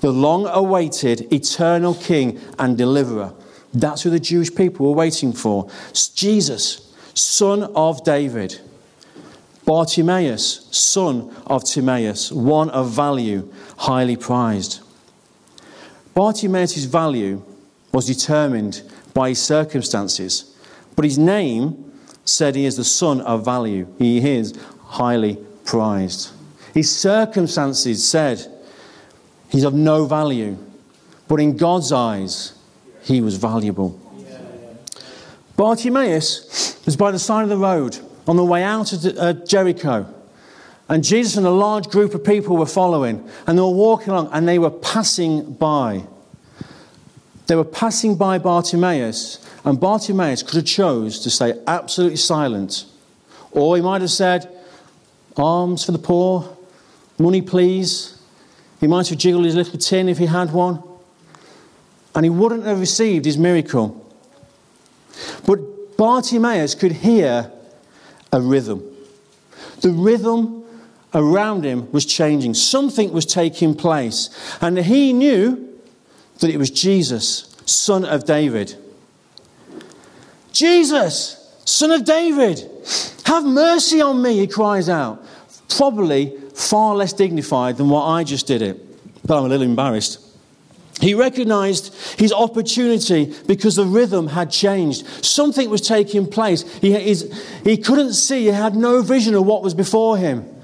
the 0.00 0.12
long 0.12 0.46
awaited 0.46 1.32
eternal 1.32 1.94
king 1.94 2.40
and 2.58 2.78
deliverer. 2.78 3.32
That's 3.74 4.02
who 4.02 4.10
the 4.10 4.20
Jewish 4.20 4.54
people 4.54 4.86
were 4.86 4.96
waiting 4.96 5.32
for. 5.32 5.68
Jesus, 5.92 6.94
son 7.14 7.64
of 7.74 8.04
David. 8.04 8.60
Bartimaeus, 9.64 10.68
son 10.70 11.34
of 11.46 11.64
Timaeus, 11.64 12.30
one 12.30 12.70
of 12.70 12.90
value, 12.90 13.52
highly 13.78 14.16
prized. 14.16 14.80
Bartimaeus' 16.16 16.84
value 16.84 17.42
was 17.92 18.06
determined 18.06 18.80
by 19.12 19.28
his 19.28 19.42
circumstances, 19.42 20.56
but 20.96 21.04
his 21.04 21.18
name 21.18 21.92
said 22.24 22.54
he 22.54 22.64
is 22.64 22.78
the 22.78 22.84
son 22.84 23.20
of 23.20 23.44
value. 23.44 23.86
He 23.98 24.26
is 24.26 24.58
highly 24.82 25.36
prized. 25.66 26.30
His 26.72 26.90
circumstances 26.90 28.02
said 28.02 28.46
he's 29.50 29.62
of 29.62 29.74
no 29.74 30.06
value, 30.06 30.56
but 31.28 31.38
in 31.38 31.54
God's 31.54 31.92
eyes, 31.92 32.58
he 33.02 33.20
was 33.20 33.36
valuable. 33.36 34.00
Bartimaeus 35.54 36.80
was 36.86 36.96
by 36.96 37.10
the 37.10 37.18
side 37.18 37.42
of 37.42 37.50
the 37.50 37.58
road 37.58 37.98
on 38.26 38.36
the 38.36 38.44
way 38.44 38.62
out 38.62 38.94
of 38.94 39.04
uh, 39.18 39.34
Jericho. 39.44 40.06
And 40.88 41.02
Jesus 41.02 41.36
and 41.36 41.46
a 41.46 41.50
large 41.50 41.88
group 41.88 42.14
of 42.14 42.22
people 42.22 42.56
were 42.56 42.66
following, 42.66 43.28
and 43.46 43.58
they 43.58 43.62
were 43.62 43.70
walking 43.70 44.10
along, 44.10 44.30
and 44.32 44.46
they 44.46 44.58
were 44.58 44.70
passing 44.70 45.52
by. 45.54 46.04
They 47.48 47.56
were 47.56 47.64
passing 47.64 48.14
by 48.14 48.38
Bartimaeus, 48.38 49.38
and 49.64 49.80
Bartimaeus 49.80 50.42
could 50.42 50.54
have 50.54 50.64
chose 50.64 51.18
to 51.20 51.30
stay 51.30 51.54
absolutely 51.66 52.18
silent, 52.18 52.84
or 53.50 53.76
he 53.76 53.82
might 53.82 54.00
have 54.00 54.12
said, 54.12 54.48
"Alms 55.36 55.84
for 55.84 55.92
the 55.92 55.98
poor, 55.98 56.48
money, 57.18 57.42
please." 57.42 58.14
He 58.80 58.86
might 58.86 59.08
have 59.08 59.18
jiggled 59.18 59.44
his 59.44 59.54
little 59.54 59.78
tin 59.78 60.08
if 60.08 60.18
he 60.18 60.26
had 60.26 60.52
one, 60.52 60.82
and 62.14 62.24
he 62.24 62.30
wouldn't 62.30 62.64
have 62.64 62.78
received 62.78 63.24
his 63.24 63.38
miracle. 63.38 64.04
But 65.46 65.96
Bartimaeus 65.96 66.74
could 66.74 66.92
hear 66.92 67.50
a 68.32 68.40
rhythm. 68.40 68.82
The 69.80 69.90
rhythm 69.90 70.64
around 71.16 71.64
him 71.64 71.90
was 71.90 72.06
changing. 72.06 72.54
Something 72.54 73.12
was 73.12 73.26
taking 73.26 73.74
place. 73.74 74.30
And 74.60 74.78
he 74.78 75.12
knew 75.12 75.80
that 76.38 76.50
it 76.50 76.58
was 76.58 76.70
Jesus, 76.70 77.56
son 77.64 78.04
of 78.04 78.24
David. 78.24 78.76
Jesus, 80.52 81.60
son 81.64 81.90
of 81.90 82.04
David, 82.04 82.70
have 83.24 83.44
mercy 83.44 84.00
on 84.00 84.22
me, 84.22 84.38
he 84.38 84.46
cries 84.46 84.88
out. 84.88 85.24
Probably 85.70 86.36
far 86.54 86.94
less 86.94 87.12
dignified 87.12 87.78
than 87.78 87.88
what 87.88 88.04
I 88.04 88.22
just 88.22 88.46
did 88.46 88.62
it. 88.62 88.80
But 89.26 89.38
I'm 89.38 89.46
a 89.46 89.48
little 89.48 89.66
embarrassed. 89.66 90.20
He 91.00 91.14
recognized 91.14 91.94
his 92.18 92.32
opportunity 92.32 93.34
because 93.46 93.76
the 93.76 93.84
rhythm 93.84 94.28
had 94.28 94.50
changed. 94.50 95.06
Something 95.24 95.68
was 95.68 95.82
taking 95.82 96.26
place. 96.26 96.62
He, 96.78 96.94
he 97.64 97.76
couldn't 97.76 98.14
see, 98.14 98.44
he 98.44 98.46
had 98.46 98.74
no 98.76 99.02
vision 99.02 99.34
of 99.34 99.44
what 99.44 99.62
was 99.62 99.74
before 99.74 100.16
him. 100.16 100.55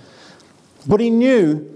But 0.86 1.00
he 1.00 1.10
knew, 1.10 1.68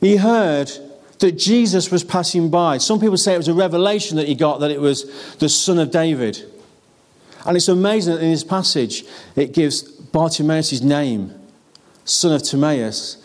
he 0.00 0.16
heard 0.16 0.70
that 1.18 1.32
Jesus 1.32 1.90
was 1.90 2.04
passing 2.04 2.50
by. 2.50 2.78
Some 2.78 3.00
people 3.00 3.16
say 3.16 3.34
it 3.34 3.38
was 3.38 3.48
a 3.48 3.54
revelation 3.54 4.16
that 4.16 4.28
he 4.28 4.34
got 4.34 4.60
that 4.60 4.70
it 4.70 4.80
was 4.80 5.36
the 5.36 5.48
Son 5.48 5.78
of 5.78 5.90
David. 5.90 6.42
And 7.46 7.56
it's 7.56 7.68
amazing 7.68 8.14
that 8.14 8.22
in 8.22 8.30
this 8.30 8.44
passage 8.44 9.04
it 9.36 9.52
gives 9.52 9.82
Bartimaeus 9.82 10.80
name, 10.82 11.32
son 12.04 12.32
of 12.32 12.42
Timaeus, 12.42 13.24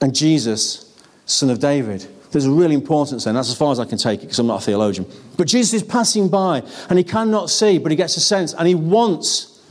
and 0.00 0.14
Jesus, 0.14 0.92
son 1.24 1.50
of 1.50 1.58
David. 1.58 2.06
There's 2.30 2.44
a 2.44 2.50
real 2.50 2.70
importance 2.70 3.24
there, 3.24 3.30
and 3.30 3.38
that's 3.38 3.48
as 3.48 3.56
far 3.56 3.72
as 3.72 3.80
I 3.80 3.84
can 3.84 3.98
take 3.98 4.20
it 4.20 4.22
because 4.22 4.38
I'm 4.38 4.46
not 4.46 4.62
a 4.62 4.64
theologian. 4.64 5.06
But 5.36 5.46
Jesus 5.46 5.74
is 5.74 5.82
passing 5.82 6.28
by 6.28 6.62
and 6.90 6.98
he 6.98 7.04
cannot 7.04 7.50
see, 7.50 7.78
but 7.78 7.90
he 7.90 7.96
gets 7.96 8.16
a 8.16 8.20
sense 8.20 8.52
and 8.54 8.68
he 8.68 8.74
wants 8.74 9.62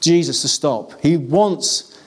Jesus 0.00 0.42
to 0.42 0.48
stop. 0.48 1.00
He 1.02 1.16
wants 1.16 1.97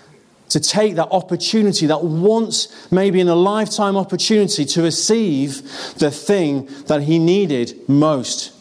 to 0.51 0.59
take 0.59 0.95
that 0.95 1.07
opportunity, 1.11 1.85
that 1.87 2.03
once 2.03 2.67
maybe 2.91 3.19
in 3.19 3.27
a 3.27 3.35
lifetime 3.35 3.95
opportunity 3.95 4.65
to 4.65 4.81
receive 4.81 5.63
the 5.95 6.11
thing 6.11 6.65
that 6.87 7.03
he 7.03 7.19
needed 7.19 7.87
most 7.87 8.53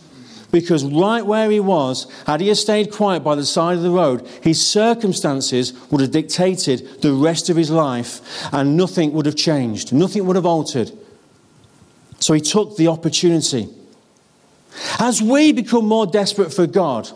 because 0.52 0.84
right 0.84 1.24
where 1.24 1.50
he 1.50 1.60
was, 1.60 2.06
had 2.26 2.40
he 2.40 2.52
stayed 2.54 2.92
quiet 2.92 3.20
by 3.20 3.34
the 3.34 3.44
side 3.44 3.76
of 3.76 3.82
the 3.82 3.90
road, 3.90 4.26
his 4.42 4.64
circumstances 4.64 5.72
would 5.90 6.00
have 6.00 6.10
dictated 6.10 7.02
the 7.02 7.12
rest 7.12 7.48
of 7.50 7.56
his 7.56 7.70
life 7.70 8.20
and 8.52 8.76
nothing 8.76 9.12
would 9.12 9.26
have 9.26 9.36
changed, 9.36 9.92
nothing 9.92 10.26
would 10.26 10.36
have 10.36 10.46
altered. 10.46 10.90
So 12.18 12.34
he 12.34 12.40
took 12.40 12.76
the 12.76 12.88
opportunity. 12.88 13.68
As 14.98 15.22
we 15.22 15.52
become 15.52 15.86
more 15.86 16.06
desperate 16.06 16.52
for 16.52 16.66
God, 16.66 17.10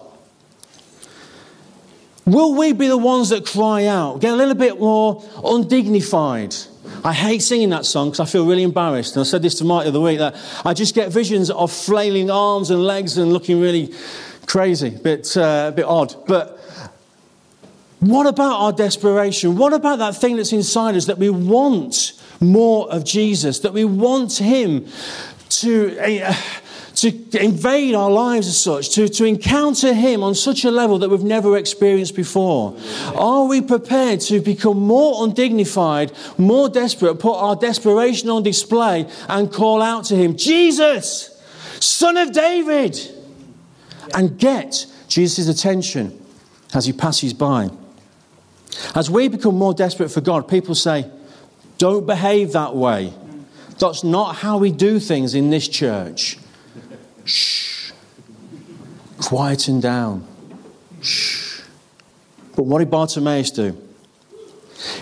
will 2.26 2.54
we 2.54 2.72
be 2.72 2.88
the 2.88 2.98
ones 2.98 3.30
that 3.30 3.46
cry 3.46 3.86
out, 3.86 4.20
get 4.20 4.32
a 4.32 4.36
little 4.36 4.54
bit 4.54 4.78
more 4.78 5.24
undignified? 5.44 6.54
I 7.04 7.12
hate 7.12 7.42
singing 7.42 7.70
that 7.70 7.84
song 7.84 8.08
because 8.08 8.20
I 8.20 8.24
feel 8.24 8.46
really 8.46 8.62
embarrassed. 8.62 9.16
And 9.16 9.20
I 9.20 9.24
said 9.24 9.42
this 9.42 9.56
to 9.56 9.64
Mike 9.64 9.84
the 9.84 9.90
other 9.90 10.00
week 10.00 10.18
that 10.18 10.36
I 10.64 10.72
just 10.72 10.94
get 10.94 11.12
visions 11.12 11.50
of 11.50 11.70
flailing 11.70 12.30
arms 12.30 12.70
and 12.70 12.82
legs 12.82 13.18
and 13.18 13.32
looking 13.32 13.60
really 13.60 13.92
crazy, 14.46 14.88
a 14.88 14.98
bit, 14.98 15.36
uh, 15.36 15.66
a 15.68 15.72
bit 15.72 15.84
odd. 15.84 16.14
But 16.26 16.58
what 18.00 18.26
about 18.26 18.60
our 18.60 18.72
desperation? 18.72 19.56
What 19.56 19.72
about 19.72 19.98
that 19.98 20.16
thing 20.16 20.36
that's 20.36 20.52
inside 20.52 20.94
us 20.94 21.06
that 21.06 21.18
we 21.18 21.30
want 21.30 22.12
more 22.40 22.90
of 22.90 23.04
Jesus, 23.04 23.60
that 23.60 23.72
we 23.72 23.84
want 23.84 24.38
Him 24.38 24.86
to. 25.50 25.98
Uh, 25.98 26.34
to 27.11 27.42
invade 27.42 27.94
our 27.94 28.11
lives 28.11 28.46
as 28.46 28.61
such, 28.61 28.90
to, 28.90 29.08
to 29.08 29.25
encounter 29.25 29.92
Him 29.92 30.23
on 30.23 30.34
such 30.34 30.64
a 30.64 30.70
level 30.70 30.99
that 30.99 31.08
we've 31.08 31.23
never 31.23 31.56
experienced 31.56 32.14
before? 32.14 32.76
Are 33.14 33.46
we 33.46 33.61
prepared 33.61 34.20
to 34.23 34.40
become 34.40 34.78
more 34.78 35.25
undignified, 35.25 36.12
more 36.38 36.68
desperate, 36.68 37.16
put 37.16 37.37
our 37.37 37.56
desperation 37.56 38.28
on 38.28 38.42
display 38.42 39.08
and 39.28 39.52
call 39.52 39.82
out 39.82 40.04
to 40.06 40.16
Him, 40.16 40.37
Jesus, 40.37 41.30
Son 41.80 42.16
of 42.16 42.32
David, 42.32 42.99
and 44.14 44.38
get 44.38 44.87
Jesus' 45.08 45.49
attention 45.49 46.20
as 46.73 46.87
He 46.87 46.92
passes 46.92 47.32
by? 47.32 47.70
As 48.94 49.11
we 49.11 49.28
become 49.28 49.56
more 49.56 49.75
desperate 49.75 50.11
for 50.11 50.20
God, 50.20 50.49
people 50.49 50.75
say, 50.75 51.11
don't 51.78 52.06
behave 52.06 52.52
that 52.52 52.75
way. 52.75 53.12
That's 53.78 54.04
not 54.04 54.37
how 54.37 54.58
we 54.58 54.70
do 54.70 55.00
things 55.00 55.34
in 55.34 55.50
this 55.50 55.66
church. 55.66 56.38
Shh. 57.24 57.92
Quieten 59.18 59.80
down. 59.80 60.26
Shh. 61.00 61.62
But 62.56 62.64
what 62.64 62.78
did 62.78 62.90
Bartimaeus 62.90 63.50
do? 63.50 63.80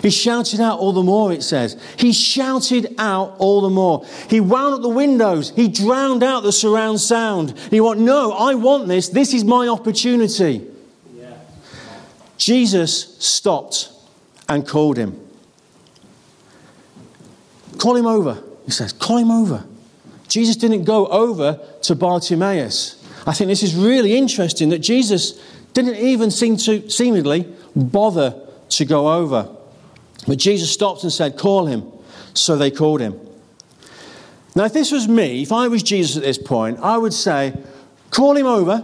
He 0.01 0.09
shouted 0.09 0.59
out 0.59 0.79
all 0.79 0.93
the 0.93 1.03
more, 1.03 1.31
it 1.31 1.43
says. 1.43 1.81
He 1.97 2.13
shouted 2.13 2.95
out 2.97 3.35
all 3.39 3.61
the 3.61 3.69
more. 3.69 4.05
He 4.29 4.39
wound 4.39 4.75
up 4.75 4.81
the 4.81 4.89
windows. 4.89 5.51
He 5.55 5.67
drowned 5.67 6.23
out 6.23 6.43
the 6.43 6.51
surround 6.51 7.01
sound. 7.01 7.57
He 7.69 7.81
went, 7.81 7.99
No, 7.99 8.31
I 8.31 8.55
want 8.55 8.87
this. 8.87 9.09
This 9.09 9.33
is 9.33 9.43
my 9.43 9.67
opportunity. 9.67 10.65
Yeah. 11.15 11.33
Jesus 12.37 13.17
stopped 13.19 13.91
and 14.47 14.67
called 14.67 14.97
him. 14.97 15.19
Call 17.77 17.95
him 17.95 18.05
over, 18.05 18.41
he 18.65 18.71
says. 18.71 18.93
Call 18.93 19.17
him 19.17 19.31
over. 19.31 19.65
Jesus 20.33 20.55
didn't 20.55 20.85
go 20.85 21.05
over 21.09 21.59
to 21.83 21.93
Bartimaeus. 21.93 22.99
I 23.27 23.33
think 23.33 23.49
this 23.49 23.61
is 23.61 23.75
really 23.75 24.17
interesting 24.17 24.69
that 24.69 24.79
Jesus 24.79 25.39
didn't 25.73 25.97
even 25.97 26.31
seem 26.31 26.57
to 26.57 26.89
seemingly 26.89 27.47
bother 27.75 28.41
to 28.69 28.85
go 28.85 29.13
over. 29.13 29.55
But 30.27 30.39
Jesus 30.39 30.71
stopped 30.71 31.03
and 31.03 31.13
said, 31.13 31.37
Call 31.37 31.67
him. 31.67 31.83
So 32.33 32.55
they 32.55 32.71
called 32.71 32.99
him. 32.99 33.19
Now, 34.55 34.65
if 34.65 34.73
this 34.73 34.91
was 34.91 35.07
me, 35.07 35.43
if 35.43 35.51
I 35.51 35.67
was 35.67 35.83
Jesus 35.83 36.17
at 36.17 36.23
this 36.23 36.39
point, 36.39 36.79
I 36.79 36.97
would 36.97 37.13
say, 37.13 37.53
Call 38.09 38.35
him 38.35 38.47
over. 38.47 38.83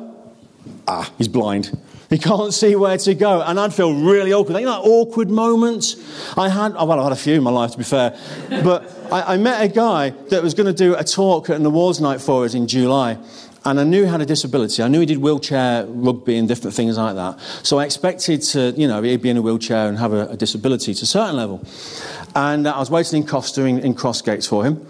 Ah, 0.88 1.12
he's 1.18 1.27
blind. 1.27 1.75
He 2.12 2.20
can't 2.20 2.53
see 2.53 2.75
where 2.75 2.98
to 3.00 3.15
go. 3.15 3.41
And 3.41 3.60
I'd 3.60 3.74
feel 3.74 4.00
really 4.00 4.34
awkward. 4.34 4.60
You 4.60 4.68
know, 4.68 4.84
that 4.84 4.88
awkward 4.88 5.32
moment 5.32 5.96
I 6.38 6.48
had. 6.48 6.74
Well, 6.75 6.91
I've 6.91 7.03
had 7.06 7.12
a 7.12 7.15
few 7.15 7.38
in 7.38 7.44
my 7.44 7.50
life, 7.50 7.72
to 7.72 7.77
be 7.79 7.84
fair. 7.84 8.15
But 8.50 8.99
I, 9.12 9.34
I 9.34 9.38
met 9.38 9.63
a 9.63 9.68
guy 9.68 10.12
that 10.30 10.44
was 10.44 10.54
going 10.54 10.68
to 10.68 10.74
do 10.74 10.96
a 10.96 11.04
talk 11.04 11.50
at 11.50 11.56
an 11.56 11.66
awards 11.66 12.00
night 12.00 12.22
for 12.22 12.46
us 12.46 12.54
in 12.54 12.68
July. 12.68 13.18
And 13.66 13.80
I 13.80 13.84
knew 13.84 14.04
he 14.04 14.10
had 14.10 14.22
a 14.22 14.25
disability. 14.25 14.84
I 14.84 14.88
knew 14.88 15.00
he 15.00 15.06
did 15.06 15.18
wheelchair 15.18 15.86
rugby 15.86 16.38
and 16.38 16.48
different 16.48 16.75
things 16.75 16.98
like 16.98 17.16
that. 17.16 17.39
So 17.63 17.80
I 17.80 17.86
expected 17.86 18.42
to, 18.44 18.72
you 18.78 18.88
know, 18.88 19.01
he'd 19.01 19.22
be 19.22 19.30
in 19.30 19.38
a 19.38 19.42
wheelchair 19.42 19.89
and 19.89 19.98
have 19.98 20.13
a, 20.13 20.28
a 20.28 20.38
disability 20.38 20.94
to 20.94 21.04
a 21.04 21.06
certain 21.06 21.36
level. 21.36 21.66
And 22.36 22.68
uh, 22.68 22.72
I 22.72 22.80
was 22.80 22.89
waiting 22.89 23.24
in 23.24 23.28
Costa 23.28 23.66
in, 23.66 23.80
in 23.80 23.96
for 23.96 24.63
him. 24.63 24.86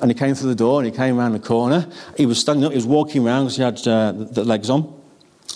And 0.00 0.10
he 0.10 0.14
came 0.14 0.34
through 0.34 0.50
the 0.50 0.54
door 0.54 0.80
and 0.80 0.86
he 0.86 0.96
came 0.96 1.18
around 1.18 1.32
the 1.32 1.40
corner. 1.40 1.88
He 2.16 2.26
was 2.26 2.38
standing 2.38 2.64
up, 2.64 2.72
he 2.72 2.76
was 2.76 2.86
walking 2.86 3.26
around 3.26 3.44
because 3.44 3.56
he 3.56 3.62
had 3.62 3.88
uh, 3.88 4.12
the, 4.12 4.24
the 4.24 4.44
legs 4.44 4.68
on. 4.68 5.00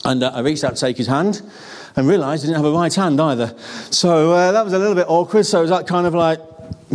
And 0.04 0.23
uh, 0.23 0.32
I 0.35 0.40
reached 0.40 0.64
out 0.64 0.75
to 0.75 0.80
take 0.80 0.96
his 0.96 1.06
hand 1.06 1.42
and 1.96 2.06
realised 2.06 2.42
he 2.42 2.49
didn't 2.49 2.62
have 2.62 2.73
a 2.73 2.76
right 2.76 2.94
hand 2.94 3.20
either. 3.20 3.54
So 3.90 4.32
uh, 4.32 4.52
that 4.52 4.64
was 4.64 4.73
a 4.73 4.78
little 4.78 4.94
bit 4.94 5.06
awkward. 5.08 5.44
So 5.46 5.58
it 5.58 5.62
was 5.62 5.70
that 5.70 5.87
kind 5.87 6.06
of 6.06 6.14
like, 6.14 6.40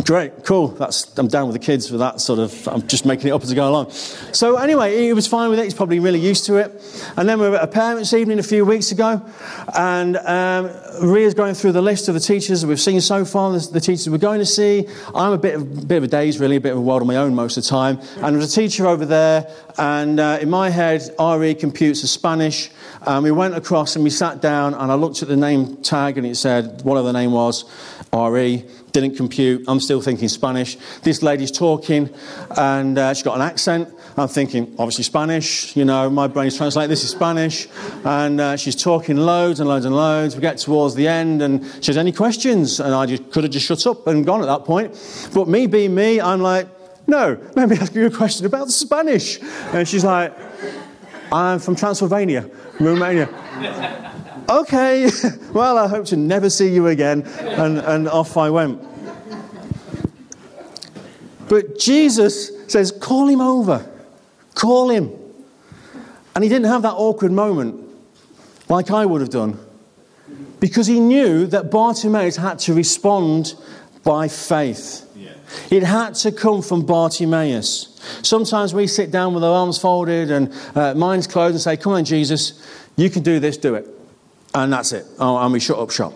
great, 0.04 0.44
cool. 0.44 0.68
That's, 0.68 1.16
I'm 1.18 1.28
down 1.28 1.48
with 1.48 1.54
the 1.54 1.64
kids 1.64 1.88
for 1.88 1.98
that 1.98 2.20
sort 2.20 2.38
of, 2.38 2.66
I'm 2.68 2.86
just 2.86 3.04
making 3.04 3.28
it 3.28 3.30
up 3.32 3.42
as 3.42 3.52
I 3.52 3.54
go 3.54 3.68
along. 3.68 3.90
So 3.90 4.56
anyway, 4.56 4.98
he 5.02 5.12
was 5.12 5.26
fine 5.26 5.50
with 5.50 5.58
it. 5.58 5.64
He's 5.64 5.74
probably 5.74 5.98
really 5.98 6.18
used 6.18 6.46
to 6.46 6.56
it. 6.56 6.72
And 7.16 7.28
then 7.28 7.38
we 7.38 7.48
were 7.48 7.56
at 7.56 7.64
a 7.64 7.66
parents' 7.66 8.12
evening 8.14 8.38
a 8.38 8.42
few 8.42 8.64
weeks 8.64 8.90
ago. 8.90 9.22
And 9.76 10.16
um, 10.16 10.70
Ria's 11.02 11.34
going 11.34 11.54
through 11.54 11.72
the 11.72 11.82
list 11.82 12.08
of 12.08 12.14
the 12.14 12.20
teachers 12.20 12.62
that 12.62 12.68
we've 12.68 12.80
seen 12.80 13.00
so 13.00 13.24
far, 13.24 13.52
the, 13.52 13.68
the 13.70 13.80
teachers 13.80 14.08
we're 14.08 14.18
going 14.18 14.38
to 14.38 14.46
see. 14.46 14.88
I'm 15.14 15.32
a 15.32 15.38
bit 15.38 15.56
of, 15.56 15.86
bit 15.86 15.98
of 15.98 16.04
a 16.04 16.08
daze, 16.08 16.40
really, 16.40 16.56
a 16.56 16.60
bit 16.60 16.72
of 16.72 16.78
a 16.78 16.82
world 16.82 17.02
on 17.02 17.06
my 17.06 17.16
own 17.16 17.34
most 17.34 17.56
of 17.58 17.64
the 17.64 17.68
time. 17.68 18.00
And 18.16 18.34
there's 18.34 18.50
a 18.50 18.60
teacher 18.60 18.86
over 18.86 19.04
there. 19.04 19.54
And 19.76 20.18
uh, 20.18 20.38
in 20.40 20.48
my 20.48 20.70
head, 20.70 21.02
RE 21.18 21.54
computes 21.54 22.02
a 22.02 22.08
Spanish. 22.08 22.70
And 23.02 23.24
we 23.24 23.30
went 23.30 23.56
across 23.56 23.96
and 23.96 24.04
we 24.04 24.10
sat 24.10 24.40
down 24.40 24.74
and 24.74 24.90
I 24.90 24.94
looked 24.94 25.22
at 25.22 25.28
the 25.28 25.36
name 25.36 25.82
tag 25.82 26.18
and 26.18 26.26
it 26.26 26.36
said 26.36 26.82
whatever 26.82 27.08
the 27.08 27.12
name 27.12 27.32
was, 27.32 27.64
RE, 28.12 28.64
didn't 28.92 29.16
compute. 29.16 29.64
I'm 29.66 29.80
still 29.80 30.00
thinking 30.00 30.28
Spanish. 30.28 30.76
This 31.02 31.22
lady's 31.22 31.50
talking 31.50 32.10
and 32.56 32.98
uh, 32.98 33.14
she's 33.14 33.22
got 33.22 33.36
an 33.36 33.42
accent. 33.42 33.88
I'm 34.16 34.28
thinking, 34.28 34.74
obviously 34.78 35.04
Spanish, 35.04 35.74
you 35.76 35.84
know, 35.84 36.10
my 36.10 36.26
brain's 36.26 36.56
translating, 36.56 36.90
this 36.90 37.02
is 37.04 37.10
Spanish. 37.10 37.68
And 38.04 38.40
uh, 38.40 38.56
she's 38.56 38.76
talking 38.76 39.16
loads 39.16 39.60
and 39.60 39.68
loads 39.68 39.84
and 39.84 39.96
loads. 39.96 40.34
We 40.34 40.42
get 40.42 40.58
towards 40.58 40.94
the 40.94 41.08
end 41.08 41.42
and 41.42 41.64
she 41.80 41.86
has 41.86 41.96
any 41.96 42.12
questions? 42.12 42.80
And 42.80 42.94
I 42.94 43.06
just, 43.06 43.30
could 43.30 43.44
have 43.44 43.52
just 43.52 43.66
shut 43.66 43.86
up 43.86 44.06
and 44.06 44.24
gone 44.24 44.40
at 44.40 44.46
that 44.46 44.64
point. 44.64 44.94
But 45.32 45.48
me 45.48 45.66
being 45.66 45.94
me, 45.94 46.20
I'm 46.20 46.40
like, 46.40 46.68
no, 47.06 47.38
let 47.56 47.68
me 47.68 47.76
ask 47.76 47.94
you 47.94 48.06
a 48.06 48.10
question 48.10 48.46
about 48.46 48.70
Spanish. 48.70 49.40
And 49.72 49.88
she's 49.88 50.04
like, 50.04 50.36
I'm 51.32 51.58
from 51.58 51.76
Transylvania. 51.76 52.48
Romania. 52.78 54.10
Okay, 54.48 55.08
well, 55.52 55.78
I 55.78 55.88
hope 55.88 56.06
to 56.06 56.16
never 56.16 56.50
see 56.50 56.72
you 56.72 56.88
again. 56.88 57.22
And, 57.22 57.78
and 57.78 58.08
off 58.08 58.36
I 58.36 58.50
went. 58.50 58.82
But 61.48 61.78
Jesus 61.78 62.50
says, 62.68 62.92
call 62.92 63.28
him 63.28 63.40
over. 63.40 63.86
Call 64.54 64.90
him. 64.90 65.10
And 66.34 66.42
he 66.42 66.48
didn't 66.48 66.68
have 66.68 66.82
that 66.82 66.94
awkward 66.94 67.32
moment 67.32 67.78
like 68.68 68.90
I 68.90 69.04
would 69.04 69.20
have 69.20 69.30
done 69.30 69.58
because 70.60 70.86
he 70.86 71.00
knew 71.00 71.46
that 71.48 71.70
Bartimaeus 71.70 72.36
had 72.36 72.58
to 72.60 72.74
respond 72.74 73.54
by 74.04 74.28
faith. 74.28 75.08
It 75.70 75.82
had 75.82 76.14
to 76.16 76.32
come 76.32 76.62
from 76.62 76.86
Bartimaeus. 76.86 78.00
Sometimes 78.22 78.72
we 78.72 78.86
sit 78.86 79.10
down 79.10 79.34
with 79.34 79.44
our 79.44 79.52
arms 79.52 79.78
folded 79.78 80.30
and 80.30 80.52
uh, 80.74 80.94
minds 80.94 81.26
closed 81.26 81.54
and 81.54 81.60
say, 81.60 81.76
Come 81.76 81.92
on, 81.92 82.04
Jesus, 82.04 82.64
you 82.96 83.10
can 83.10 83.22
do 83.22 83.38
this, 83.38 83.56
do 83.56 83.74
it. 83.74 83.86
And 84.54 84.72
that's 84.72 84.92
it. 84.92 85.06
Oh, 85.18 85.38
and 85.38 85.52
we 85.52 85.60
shut 85.60 85.78
up 85.78 85.90
shop. 85.90 86.12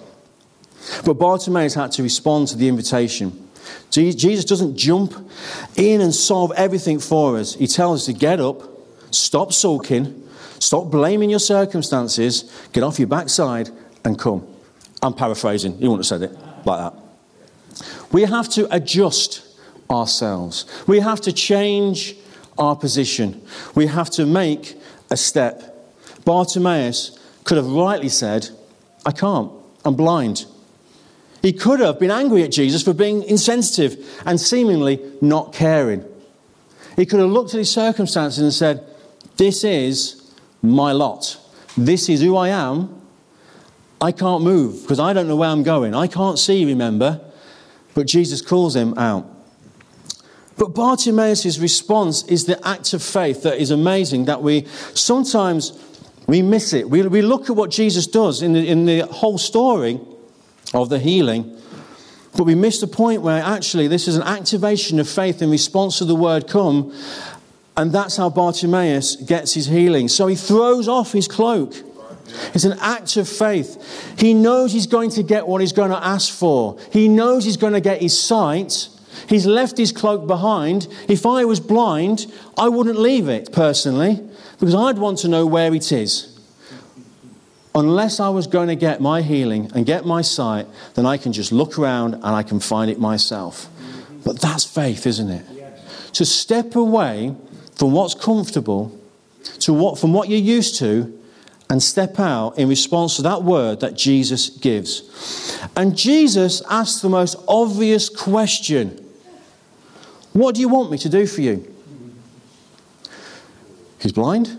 But 1.05 1.15
Bartimaeus 1.15 1.75
had 1.75 1.93
to 1.93 2.03
respond 2.03 2.49
to 2.49 2.57
the 2.57 2.69
invitation. 2.69 3.49
Jesus 3.91 4.45
doesn't 4.45 4.77
jump 4.77 5.15
in 5.77 6.01
and 6.01 6.15
solve 6.15 6.53
everything 6.57 6.99
for 6.99 7.39
us. 7.39 7.55
He 7.55 7.67
tells 7.67 8.01
us 8.01 8.07
to 8.07 8.13
get 8.13 8.41
up, 8.41 8.63
stop 9.11 9.53
sulking, 9.53 10.29
stop 10.59 10.91
blaming 10.91 11.31
your 11.31 11.39
circumstances, 11.39 12.53
get 12.73 12.83
off 12.83 12.99
your 12.99 13.09
backside, 13.09 13.71
and 14.05 14.19
come. 14.19 14.47
I'm 15.03 15.15
paraphrasing. 15.15 15.79
He 15.79 15.89
wouldn't 15.89 16.07
have 16.07 16.21
said 16.21 16.23
it 16.23 16.39
like 16.65 16.79
that. 16.79 16.95
We 18.13 18.23
have 18.23 18.49
to 18.51 18.73
adjust 18.75 19.43
ourselves. 19.91 20.67
We 20.87 21.01
have 21.01 21.21
to 21.23 21.33
change 21.33 22.17
our 22.59 22.77
position. 22.77 23.43
We 23.75 23.87
have 23.87 24.11
to 24.11 24.27
make 24.27 24.81
a 25.11 25.17
step. 25.17 25.73
Bartimaeus 26.25 27.16
could 27.47 27.57
have 27.57 27.69
rightly 27.69 28.09
said, 28.09 28.51
I 29.07 29.13
can't, 29.13 29.51
I'm 29.85 29.95
blind. 29.95 30.47
He 31.43 31.53
could 31.53 31.79
have 31.79 32.01
been 32.01 32.11
angry 32.11 32.43
at 32.43 32.51
Jesus 32.51 32.83
for 32.83 32.93
being 32.93 33.23
insensitive 33.23 34.21
and 34.27 34.41
seemingly 34.41 35.01
not 35.21 35.53
caring. 35.53 36.05
He 36.97 37.07
could 37.07 37.21
have 37.21 37.31
looked 37.31 37.55
at 37.55 37.59
his 37.59 37.71
circumstances 37.71 38.43
and 38.43 38.53
said, 38.53 38.85
This 39.37 39.63
is 39.63 40.29
my 40.61 40.91
lot. 40.91 41.39
This 41.77 42.09
is 42.09 42.21
who 42.21 42.37
I 42.37 42.49
am. 42.49 43.01
I 44.01 44.11
can't 44.11 44.43
move 44.43 44.83
because 44.83 44.99
I 44.99 45.13
don't 45.13 45.29
know 45.29 45.37
where 45.37 45.49
I'm 45.49 45.63
going. 45.63 45.95
I 45.95 46.09
can't 46.09 46.41
see, 46.41 46.65
remember? 46.65 47.21
But 47.95 48.09
Jesus 48.09 48.43
calls 48.43 48.75
him 48.75 48.93
out. 48.99 49.25
But 50.59 50.75
Bartimaeus' 50.75 51.59
response 51.59 52.25
is 52.25 52.47
the 52.47 52.67
act 52.67 52.93
of 52.93 53.03
faith 53.03 53.45
that 53.45 53.59
is 53.59 53.71
amazing 53.71 54.25
that 54.25 54.43
we 54.43 54.67
sometimes 54.95 55.79
we 56.27 56.43
miss 56.43 56.73
it. 56.73 56.89
We, 56.89 57.03
we 57.07 57.23
look 57.23 57.49
at 57.49 57.57
what 57.57 57.71
Jesus 57.71 58.07
does 58.07 58.43
in 58.43 58.53
the, 58.53 58.67
in 58.67 58.87
the 58.87 59.07
whole 59.07 59.39
story 59.39 60.01
of 60.75 60.89
the 60.89 60.99
healing, 60.99 61.57
but 62.37 62.45
we 62.45 62.55
miss 62.55 62.81
the 62.81 62.87
point 62.87 63.23
where 63.23 63.43
actually 63.43 63.89
this 63.89 64.09
is 64.09 64.17
an 64.17 64.23
activation 64.23 64.99
of 64.99 65.09
faith 65.09 65.41
in 65.41 65.51
response 65.51 65.99
to 65.99 66.05
the 66.05 66.17
word 66.17 66.49
come, 66.49 66.93
and 67.77 67.93
that's 67.93 68.17
how 68.17 68.29
Bartimaeus 68.29 69.17
gets 69.17 69.55
his 69.55 69.67
healing. 69.67 70.09
So 70.09 70.27
he 70.27 70.35
throws 70.35 70.89
off 70.89 71.13
his 71.13 71.29
cloak. 71.29 71.75
It's 72.55 72.65
an 72.65 72.77
act 72.81 73.17
of 73.17 73.29
faith. 73.29 74.19
He 74.19 74.35
knows 74.35 74.73
he's 74.73 74.89
going 74.89 75.11
to 75.11 75.23
get 75.23 75.47
what 75.47 75.61
he's 75.61 75.73
going 75.73 75.91
to 75.91 76.05
ask 76.05 76.33
for. 76.33 76.79
He 76.91 77.07
knows 77.09 77.45
he's 77.45 77.57
going 77.57 77.75
to 77.75 77.81
get 77.81 78.03
his 78.03 78.19
sight. 78.19 78.89
He's 79.29 79.47
left 79.47 79.79
his 79.79 79.93
cloak 79.93 80.27
behind. 80.27 80.89
If 81.09 81.25
I 81.25 81.45
was 81.45 81.61
blind, 81.61 82.27
I 82.59 82.69
wouldn't 82.69 82.99
leave 82.99 83.29
it 83.29 83.53
personally 83.53 84.21
because 84.59 84.75
I'd 84.75 84.99
want 84.99 85.19
to 85.19 85.29
know 85.29 85.47
where 85.47 85.75
it 85.75 85.93
is. 85.93 86.33
Unless 87.75 88.21
I 88.21 88.31
was 88.31 88.47
going 88.47 88.69
to 88.69 88.77
get 88.77 89.01
my 89.01 89.21
healing 89.21 89.71
and 89.75 89.85
get 89.85 90.07
my 90.07 90.23
sight, 90.23 90.67
then 90.95 91.05
I 91.05 91.19
can 91.19 91.33
just 91.33 91.53
look 91.53 91.79
around 91.79 92.15
and 92.15 92.25
I 92.25 92.43
can 92.43 92.59
find 92.59 92.91
it 92.91 92.99
myself. 92.99 93.69
But 94.25 94.41
that's 94.41 94.65
faith, 94.65 95.07
isn't 95.07 95.29
it? 95.29 95.45
To 96.15 96.25
step 96.25 96.75
away 96.75 97.37
from 97.75 97.93
what's 97.93 98.15
comfortable 98.15 98.99
to 99.61 99.73
what 99.73 99.99
from 99.99 100.13
what 100.13 100.29
you're 100.29 100.39
used 100.39 100.79
to 100.79 101.13
and 101.69 101.83
step 101.83 102.21
out 102.21 102.57
in 102.59 102.69
response 102.69 103.17
to 103.17 103.23
that 103.23 103.43
word 103.43 103.81
that 103.81 103.95
Jesus 103.95 104.49
gives. 104.51 105.03
And 105.77 105.97
Jesus 105.97 106.63
asks 106.71 107.01
the 107.01 107.09
most 107.09 107.37
obvious 107.49 108.09
question 108.09 109.05
What 110.33 110.55
do 110.55 110.61
you 110.61 110.69
want 110.69 110.91
me 110.91 110.99
to 110.99 111.09
do 111.09 111.27
for 111.27 111.41
you? 111.41 111.73
He's 113.99 114.13
blind. 114.13 114.59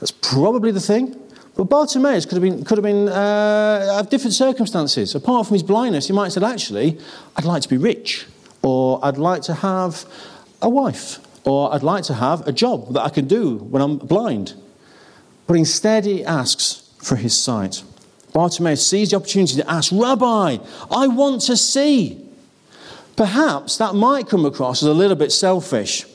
That's 0.00 0.10
probably 0.10 0.72
the 0.72 0.80
thing. 0.80 1.16
But 1.54 1.64
Bartimaeus 1.64 2.24
could 2.24 2.34
have 2.34 2.42
been, 2.42 2.64
could 2.64 2.78
have 2.78 2.84
been 2.84 3.08
uh, 3.08 3.98
of 4.00 4.08
different 4.08 4.34
circumstances. 4.34 5.14
Apart 5.14 5.46
from 5.46 5.54
his 5.54 5.62
blindness, 5.62 6.06
he 6.06 6.12
might 6.12 6.24
have 6.24 6.32
said, 6.32 6.44
Actually, 6.44 6.98
I'd 7.36 7.44
like 7.44 7.62
to 7.62 7.68
be 7.68 7.76
rich, 7.76 8.26
or 8.62 9.04
I'd 9.04 9.18
like 9.18 9.42
to 9.42 9.54
have 9.54 10.06
a 10.62 10.68
wife, 10.68 11.18
or 11.44 11.74
I'd 11.74 11.82
like 11.82 12.04
to 12.04 12.14
have 12.14 12.46
a 12.48 12.52
job 12.52 12.94
that 12.94 13.02
I 13.02 13.10
can 13.10 13.26
do 13.26 13.56
when 13.56 13.82
I'm 13.82 13.98
blind. 13.98 14.54
But 15.46 15.54
instead, 15.54 16.06
he 16.06 16.24
asks 16.24 16.90
for 17.02 17.16
his 17.16 17.38
sight. 17.38 17.82
Bartimaeus 18.32 18.86
sees 18.86 19.10
the 19.10 19.16
opportunity 19.16 19.56
to 19.56 19.70
ask, 19.70 19.92
Rabbi, 19.92 20.56
I 20.90 21.06
want 21.08 21.42
to 21.42 21.56
see. 21.56 22.18
Perhaps 23.14 23.76
that 23.76 23.94
might 23.94 24.26
come 24.26 24.46
across 24.46 24.82
as 24.82 24.88
a 24.88 24.94
little 24.94 25.16
bit 25.16 25.32
selfish. 25.32 26.06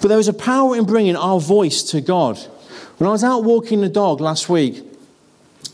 But 0.00 0.08
there 0.08 0.18
is 0.18 0.28
a 0.28 0.32
power 0.32 0.76
in 0.76 0.84
bringing 0.84 1.16
our 1.16 1.40
voice 1.40 1.82
to 1.84 2.00
God. 2.00 2.38
When 2.98 3.08
I 3.08 3.12
was 3.12 3.24
out 3.24 3.44
walking 3.44 3.80
the 3.80 3.88
dog 3.88 4.20
last 4.20 4.48
week, 4.48 4.84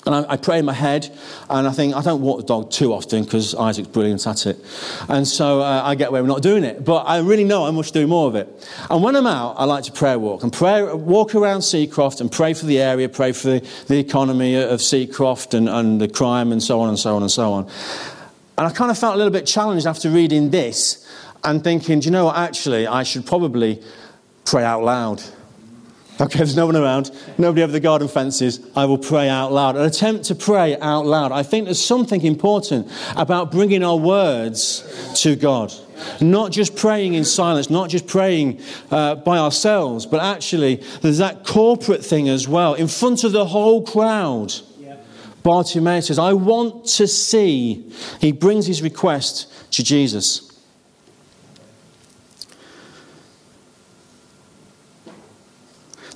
and 0.06 0.14
I, 0.14 0.32
I, 0.32 0.36
pray 0.38 0.58
in 0.58 0.64
my 0.64 0.72
head, 0.72 1.14
and 1.50 1.68
I 1.68 1.72
think 1.72 1.94
I 1.94 2.00
don't 2.00 2.22
walk 2.22 2.38
the 2.38 2.46
dog 2.46 2.70
too 2.70 2.94
often 2.94 3.24
because 3.24 3.54
Isaac's 3.54 3.88
brilliant 3.88 4.26
at 4.26 4.46
it. 4.46 4.56
And 5.08 5.28
so 5.28 5.60
uh, 5.60 5.82
I 5.84 5.94
get 5.96 6.08
away 6.08 6.22
with 6.22 6.28
not 6.28 6.40
doing 6.40 6.64
it. 6.64 6.82
But 6.82 7.02
I 7.02 7.18
really 7.18 7.44
know 7.44 7.66
I 7.66 7.70
must 7.70 7.92
do 7.92 8.06
more 8.06 8.26
of 8.26 8.34
it. 8.34 8.48
And 8.88 9.02
when 9.02 9.16
I'm 9.16 9.26
out, 9.26 9.56
I 9.58 9.64
like 9.64 9.84
to 9.84 9.92
prayer 9.92 10.18
walk. 10.18 10.42
And 10.42 10.52
pray, 10.52 10.82
walk 10.94 11.34
around 11.34 11.60
Seacroft 11.60 12.22
and 12.22 12.32
pray 12.32 12.54
for 12.54 12.64
the 12.64 12.78
area, 12.80 13.08
pray 13.08 13.32
for 13.32 13.48
the, 13.48 13.68
the 13.88 13.98
economy 13.98 14.54
of 14.54 14.80
Seacroft 14.80 15.52
and, 15.52 15.68
and 15.68 16.00
the 16.00 16.08
crime 16.08 16.52
and 16.52 16.62
so 16.62 16.80
on 16.80 16.88
and 16.88 16.98
so 16.98 17.14
on 17.14 17.22
and 17.22 17.30
so 17.30 17.52
on. 17.52 17.68
And 18.56 18.66
I 18.66 18.70
kind 18.70 18.90
of 18.90 18.98
felt 18.98 19.14
a 19.14 19.18
little 19.18 19.32
bit 19.32 19.46
challenged 19.46 19.86
after 19.86 20.08
reading 20.10 20.50
this 20.50 21.06
and 21.44 21.62
thinking, 21.62 22.00
do 22.00 22.06
you 22.06 22.10
know 22.10 22.26
what, 22.26 22.36
actually, 22.36 22.86
I 22.86 23.02
should 23.02 23.26
probably 23.26 23.82
pray 24.44 24.64
out 24.64 24.82
loud. 24.82 25.22
Okay, 26.20 26.38
there's 26.38 26.56
no 26.56 26.66
one 26.66 26.74
around, 26.74 27.12
nobody 27.38 27.62
over 27.62 27.70
the 27.70 27.78
garden 27.78 28.08
fences, 28.08 28.58
I 28.74 28.86
will 28.86 28.98
pray 28.98 29.28
out 29.28 29.52
loud. 29.52 29.76
An 29.76 29.84
attempt 29.84 30.24
to 30.24 30.34
pray 30.34 30.76
out 30.78 31.06
loud. 31.06 31.30
I 31.30 31.44
think 31.44 31.66
there's 31.66 31.84
something 31.84 32.22
important 32.22 32.90
about 33.16 33.52
bringing 33.52 33.84
our 33.84 33.96
words 33.96 35.14
to 35.22 35.36
God. 35.36 35.72
Not 36.20 36.50
just 36.50 36.74
praying 36.76 37.14
in 37.14 37.24
silence, 37.24 37.70
not 37.70 37.88
just 37.88 38.08
praying 38.08 38.60
uh, 38.90 39.14
by 39.16 39.38
ourselves, 39.38 40.06
but 40.06 40.20
actually 40.20 40.82
there's 41.02 41.18
that 41.18 41.46
corporate 41.46 42.04
thing 42.04 42.28
as 42.28 42.48
well, 42.48 42.74
in 42.74 42.88
front 42.88 43.22
of 43.22 43.30
the 43.30 43.46
whole 43.46 43.84
crowd. 43.84 44.52
Bartimaeus 45.44 46.08
says, 46.08 46.18
I 46.18 46.32
want 46.32 46.84
to 46.86 47.06
see. 47.06 47.92
He 48.20 48.32
brings 48.32 48.66
his 48.66 48.82
request 48.82 49.72
to 49.72 49.84
Jesus. 49.84 50.47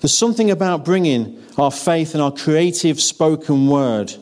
There's 0.02 0.16
something 0.16 0.50
about 0.50 0.84
bringing 0.84 1.40
our 1.56 1.70
faith 1.70 2.14
and 2.14 2.22
our 2.22 2.32
creative 2.32 3.00
spoken 3.00 3.68
word. 3.68 4.12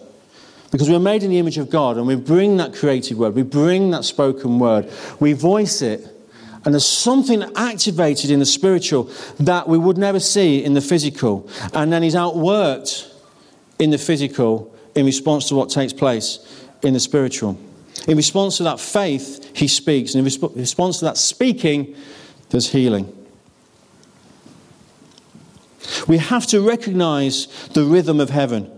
Because 0.71 0.91
we're 0.91 0.99
made 0.99 1.23
in 1.23 1.31
the 1.31 1.39
image 1.39 1.57
of 1.57 1.71
God 1.71 1.97
and 1.97 2.07
we 2.07 2.17
bring 2.17 2.59
that 2.59 2.75
creative 2.75 3.17
word, 3.17 3.35
we 3.35 3.43
bring 3.43 3.91
that 3.93 4.05
spoken 4.05 4.59
word, 4.59 4.91
we 5.21 5.33
voice 5.33 5.81
it, 5.81 6.07
and 6.67 6.75
there's 6.75 6.87
something 6.87 7.43
activated 7.57 8.31
in 8.31 8.41
the 8.41 8.47
spiritual 8.47 9.11
that 9.41 9.69
we 9.69 9.79
would 9.79 9.97
never 9.97 10.21
see 10.21 10.63
in 10.63 10.75
the 10.75 10.83
physical. 10.83 11.49
And 11.73 11.91
then 11.91 12.03
he's 12.03 12.15
outworked 12.15 13.11
in 13.79 13.89
the 13.89 13.97
physical 13.97 14.77
in 14.95 15.07
response 15.07 15.49
to 15.49 15.55
what 15.55 15.71
takes 15.71 15.95
place 15.95 16.41
in 16.83 16.93
the 16.93 17.01
spiritual. 17.01 17.59
In 18.07 18.19
response 18.19 18.59
to 18.59 18.65
that 18.65 18.81
faith, 18.81 19.51
he 19.57 19.67
speaks. 19.67 20.15
And 20.15 20.27
in 20.27 20.51
response 20.55 20.99
to 20.99 21.07
that 21.07 21.17
speaking, 21.17 21.97
there's 22.51 22.69
healing. 22.69 23.17
We 26.07 26.19
have 26.19 26.47
to 26.49 26.61
recognize 26.61 27.47
the 27.69 27.85
rhythm 27.85 28.21
of 28.21 28.31
heaven. 28.31 28.71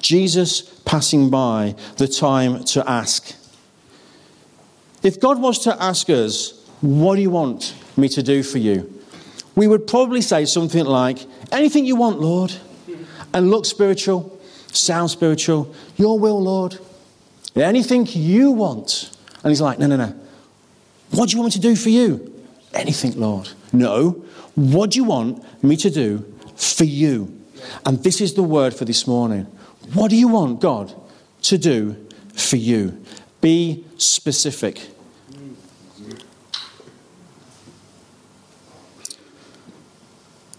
Jesus 0.00 0.62
passing 0.84 1.30
by, 1.30 1.74
the 1.96 2.08
time 2.08 2.64
to 2.64 2.88
ask. 2.88 3.34
If 5.02 5.20
God 5.20 5.40
was 5.40 5.58
to 5.60 5.82
ask 5.82 6.10
us, 6.10 6.60
What 6.80 7.16
do 7.16 7.22
you 7.22 7.30
want 7.30 7.74
me 7.96 8.08
to 8.10 8.22
do 8.22 8.42
for 8.42 8.58
you? 8.58 8.90
we 9.56 9.68
would 9.68 9.86
probably 9.86 10.20
say 10.20 10.44
something 10.44 10.84
like, 10.84 11.18
Anything 11.52 11.84
you 11.84 11.96
want, 11.96 12.20
Lord. 12.20 12.52
And 13.32 13.50
look 13.50 13.64
spiritual, 13.64 14.38
sound 14.72 15.10
spiritual. 15.10 15.74
Your 15.96 16.18
will, 16.18 16.42
Lord. 16.42 16.78
Anything 17.56 18.06
you 18.10 18.50
want. 18.52 19.16
And 19.42 19.50
he's 19.50 19.60
like, 19.60 19.78
No, 19.78 19.86
no, 19.86 19.96
no. 19.96 20.14
What 21.10 21.28
do 21.28 21.36
you 21.36 21.42
want 21.42 21.54
me 21.54 21.60
to 21.60 21.68
do 21.68 21.76
for 21.76 21.90
you? 21.90 22.32
Anything, 22.72 23.18
Lord. 23.18 23.48
No. 23.74 24.24
What 24.54 24.92
do 24.92 24.98
you 24.98 25.04
want 25.04 25.44
me 25.62 25.76
to 25.76 25.90
do 25.90 26.34
for 26.56 26.84
you. 26.84 27.40
And 27.84 28.02
this 28.02 28.20
is 28.20 28.34
the 28.34 28.42
word 28.42 28.74
for 28.74 28.84
this 28.84 29.06
morning. 29.06 29.44
What 29.92 30.10
do 30.10 30.16
you 30.16 30.28
want 30.28 30.60
God 30.60 30.94
to 31.42 31.58
do 31.58 31.96
for 32.34 32.56
you? 32.56 33.02
Be 33.40 33.84
specific. 33.96 34.80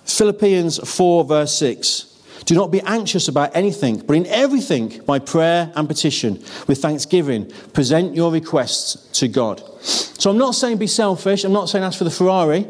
Philippians 0.06 0.78
4, 0.78 1.26
verse 1.26 1.58
6. 1.58 2.12
Do 2.46 2.54
not 2.54 2.72
be 2.72 2.80
anxious 2.82 3.28
about 3.28 3.56
anything, 3.56 3.98
but 4.06 4.16
in 4.16 4.28
everything, 4.28 5.02
by 5.06 5.18
prayer 5.18 5.74
and 5.76 5.88
petition, 5.88 6.44
with 6.68 6.80
thanksgiving, 6.80 7.52
present 7.74 8.16
your 8.16 8.32
requests 8.32 9.10
to 9.20 9.28
God. 9.28 9.64
So 9.82 10.30
I'm 10.30 10.38
not 10.38 10.54
saying 10.54 10.78
be 10.78 10.88
selfish. 10.88 11.44
I'm 11.44 11.54
not 11.54 11.70
saying 11.70 11.84
ask 11.84 11.98
for 11.98 12.04
the 12.04 12.12
Ferrari. 12.12 12.68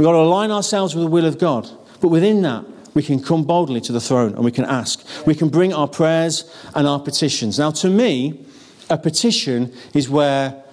We've 0.00 0.06
got 0.06 0.12
to 0.12 0.18
align 0.20 0.50
ourselves 0.50 0.94
with 0.94 1.04
the 1.04 1.10
will 1.10 1.26
of 1.26 1.38
God. 1.38 1.68
But 2.00 2.08
within 2.08 2.40
that, 2.40 2.64
we 2.94 3.02
can 3.02 3.22
come 3.22 3.44
boldly 3.44 3.82
to 3.82 3.92
the 3.92 4.00
throne 4.00 4.32
and 4.32 4.42
we 4.42 4.50
can 4.50 4.64
ask. 4.64 5.06
We 5.26 5.34
can 5.34 5.50
bring 5.50 5.74
our 5.74 5.86
prayers 5.86 6.50
and 6.74 6.86
our 6.86 6.98
petitions. 6.98 7.58
Now, 7.58 7.70
to 7.72 7.90
me, 7.90 8.42
a 8.88 8.96
petition 8.96 9.74
is 9.92 10.08
where 10.08 10.64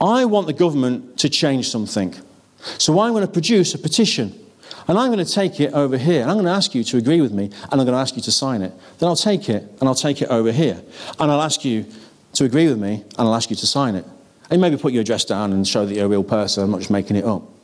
I 0.00 0.24
want 0.24 0.46
the 0.46 0.54
government 0.54 1.18
to 1.18 1.28
change 1.28 1.68
something. 1.68 2.14
So 2.78 2.98
I'm 3.00 3.12
going 3.12 3.26
to 3.26 3.30
produce 3.30 3.74
a 3.74 3.78
petition. 3.78 4.32
And 4.88 4.98
I'm 4.98 5.12
going 5.12 5.22
to 5.22 5.30
take 5.30 5.60
it 5.60 5.74
over 5.74 5.98
here. 5.98 6.22
And 6.22 6.30
I'm 6.30 6.38
going 6.38 6.46
to 6.46 6.52
ask 6.52 6.74
you 6.74 6.82
to 6.82 6.96
agree 6.96 7.20
with 7.20 7.32
me. 7.32 7.50
And 7.70 7.72
I'm 7.72 7.84
going 7.84 7.88
to 7.88 8.00
ask 8.00 8.16
you 8.16 8.22
to 8.22 8.32
sign 8.32 8.62
it. 8.62 8.72
Then 8.98 9.10
I'll 9.10 9.14
take 9.14 9.50
it 9.50 9.62
and 9.80 9.90
I'll 9.90 9.94
take 9.94 10.22
it 10.22 10.30
over 10.30 10.52
here. 10.52 10.82
And 11.18 11.30
I'll 11.30 11.42
ask 11.42 11.66
you 11.66 11.84
to 12.32 12.44
agree 12.46 12.66
with 12.66 12.78
me. 12.78 13.04
And 13.18 13.28
I'll 13.28 13.34
ask 13.34 13.50
you 13.50 13.56
to 13.56 13.66
sign 13.66 13.94
it. 13.94 14.06
And 14.48 14.58
maybe 14.58 14.78
put 14.78 14.94
your 14.94 15.02
address 15.02 15.26
down 15.26 15.52
and 15.52 15.68
show 15.68 15.84
that 15.84 15.94
you're 15.94 16.06
a 16.06 16.08
real 16.08 16.24
person. 16.24 16.64
I'm 16.64 16.70
not 16.70 16.78
just 16.78 16.90
making 16.90 17.16
it 17.16 17.26
up. 17.26 17.59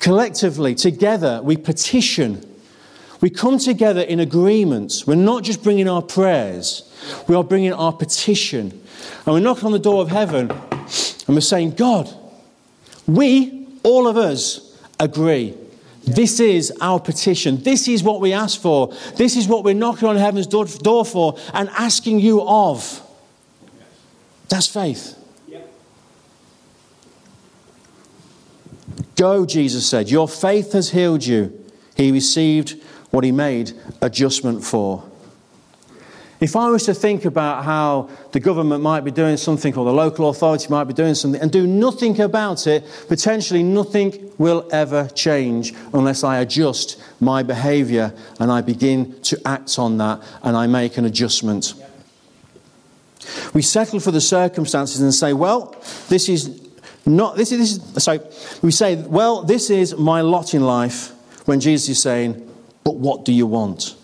Collectively, 0.00 0.74
together, 0.74 1.40
we 1.42 1.56
petition. 1.56 2.44
We 3.20 3.28
come 3.28 3.58
together 3.58 4.00
in 4.00 4.18
agreement. 4.18 5.04
We're 5.06 5.14
not 5.14 5.44
just 5.44 5.62
bringing 5.62 5.88
our 5.88 6.02
prayers, 6.02 6.90
we 7.28 7.36
are 7.36 7.44
bringing 7.44 7.72
our 7.72 7.92
petition. 7.92 8.80
And 9.24 9.34
we're 9.34 9.40
knocking 9.40 9.66
on 9.66 9.72
the 9.72 9.78
door 9.78 10.02
of 10.02 10.08
heaven 10.08 10.50
and 10.50 11.28
we're 11.28 11.40
saying, 11.40 11.72
God, 11.72 12.12
we, 13.06 13.66
all 13.82 14.06
of 14.06 14.16
us, 14.16 14.78
agree. 14.98 15.54
This 16.04 16.40
is 16.40 16.72
our 16.80 17.00
petition. 17.00 17.62
This 17.62 17.88
is 17.88 18.02
what 18.02 18.20
we 18.20 18.32
ask 18.32 18.60
for. 18.60 18.94
This 19.16 19.36
is 19.36 19.46
what 19.46 19.64
we're 19.64 19.74
knocking 19.74 20.08
on 20.08 20.16
heaven's 20.16 20.46
door 20.46 21.04
for 21.04 21.38
and 21.54 21.68
asking 21.70 22.20
you 22.20 22.42
of. 22.42 23.02
That's 24.48 24.66
faith. 24.66 25.19
Go, 29.20 29.44
Jesus 29.44 29.86
said. 29.86 30.10
Your 30.10 30.26
faith 30.26 30.72
has 30.72 30.88
healed 30.88 31.26
you. 31.26 31.52
He 31.94 32.10
received 32.10 32.82
what 33.10 33.22
he 33.22 33.32
made 33.32 33.70
adjustment 34.00 34.64
for. 34.64 35.04
If 36.40 36.56
I 36.56 36.70
was 36.70 36.86
to 36.86 36.94
think 36.94 37.26
about 37.26 37.64
how 37.64 38.08
the 38.32 38.40
government 38.40 38.82
might 38.82 39.04
be 39.04 39.10
doing 39.10 39.36
something 39.36 39.76
or 39.76 39.84
the 39.84 39.92
local 39.92 40.30
authority 40.30 40.68
might 40.70 40.84
be 40.84 40.94
doing 40.94 41.14
something 41.14 41.38
and 41.38 41.52
do 41.52 41.66
nothing 41.66 42.18
about 42.18 42.66
it, 42.66 42.82
potentially 43.08 43.62
nothing 43.62 44.32
will 44.38 44.66
ever 44.72 45.06
change 45.08 45.74
unless 45.92 46.24
I 46.24 46.38
adjust 46.38 46.98
my 47.20 47.42
behavior 47.42 48.14
and 48.38 48.50
I 48.50 48.62
begin 48.62 49.20
to 49.24 49.38
act 49.44 49.78
on 49.78 49.98
that 49.98 50.22
and 50.42 50.56
I 50.56 50.66
make 50.66 50.96
an 50.96 51.04
adjustment. 51.04 51.74
We 53.52 53.60
settle 53.60 54.00
for 54.00 54.12
the 54.12 54.20
circumstances 54.22 55.02
and 55.02 55.12
say, 55.12 55.34
well, 55.34 55.76
this 56.08 56.30
is 56.30 56.69
not, 57.06 57.36
this 57.36 57.52
is, 57.52 57.92
this 57.92 57.96
is, 57.96 58.04
so 58.04 58.60
we 58.62 58.70
say, 58.70 58.96
well, 58.96 59.42
this 59.42 59.70
is 59.70 59.96
my 59.96 60.20
lot 60.20 60.54
in 60.54 60.62
life 60.62 61.12
when 61.46 61.60
Jesus 61.60 61.88
is 61.88 62.02
saying, 62.02 62.48
but 62.84 62.96
what 62.96 63.24
do 63.24 63.32
you 63.32 63.46
want? 63.46 63.96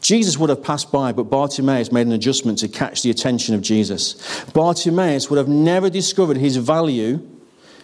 Jesus 0.00 0.36
would 0.36 0.50
have 0.50 0.62
passed 0.62 0.92
by, 0.92 1.12
but 1.12 1.24
Bartimaeus 1.24 1.90
made 1.90 2.06
an 2.06 2.12
adjustment 2.12 2.58
to 2.58 2.68
catch 2.68 3.02
the 3.02 3.10
attention 3.10 3.54
of 3.54 3.62
Jesus. 3.62 4.44
Bartimaeus 4.52 5.30
would 5.30 5.38
have 5.38 5.48
never 5.48 5.88
discovered 5.88 6.36
his 6.36 6.56
value, 6.56 7.26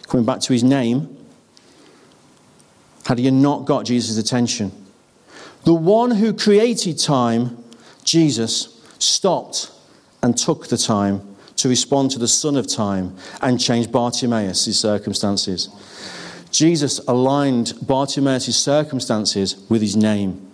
coming 0.07 0.27
back 0.27 0.41
to 0.41 0.53
his 0.53 0.63
name, 0.63 1.17
had 3.07 3.19
he 3.19 3.31
not 3.31 3.65
got 3.65 3.87
Jesus' 3.87 4.19
attention. 4.19 4.71
The 5.65 5.73
one 5.73 6.11
who 6.11 6.35
created 6.35 6.99
time, 6.99 7.65
Jesus, 8.05 8.83
stopped 8.99 9.73
and 10.23 10.37
took 10.37 10.69
the 10.69 10.77
time 10.77 11.30
to 11.61 11.69
respond 11.69 12.11
to 12.11 12.19
the 12.19 12.27
Son 12.29 12.57
of 12.57 12.67
Time 12.67 13.15
and 13.43 13.61
change 13.61 13.93
Bartimaeus' 13.93 14.81
circumstances. 14.81 15.69
Jesus 16.51 17.01
aligned 17.07 17.75
Bartimaeus' 17.83 18.57
circumstances 18.57 19.63
with 19.69 19.83
his 19.83 19.95
name. 19.95 20.51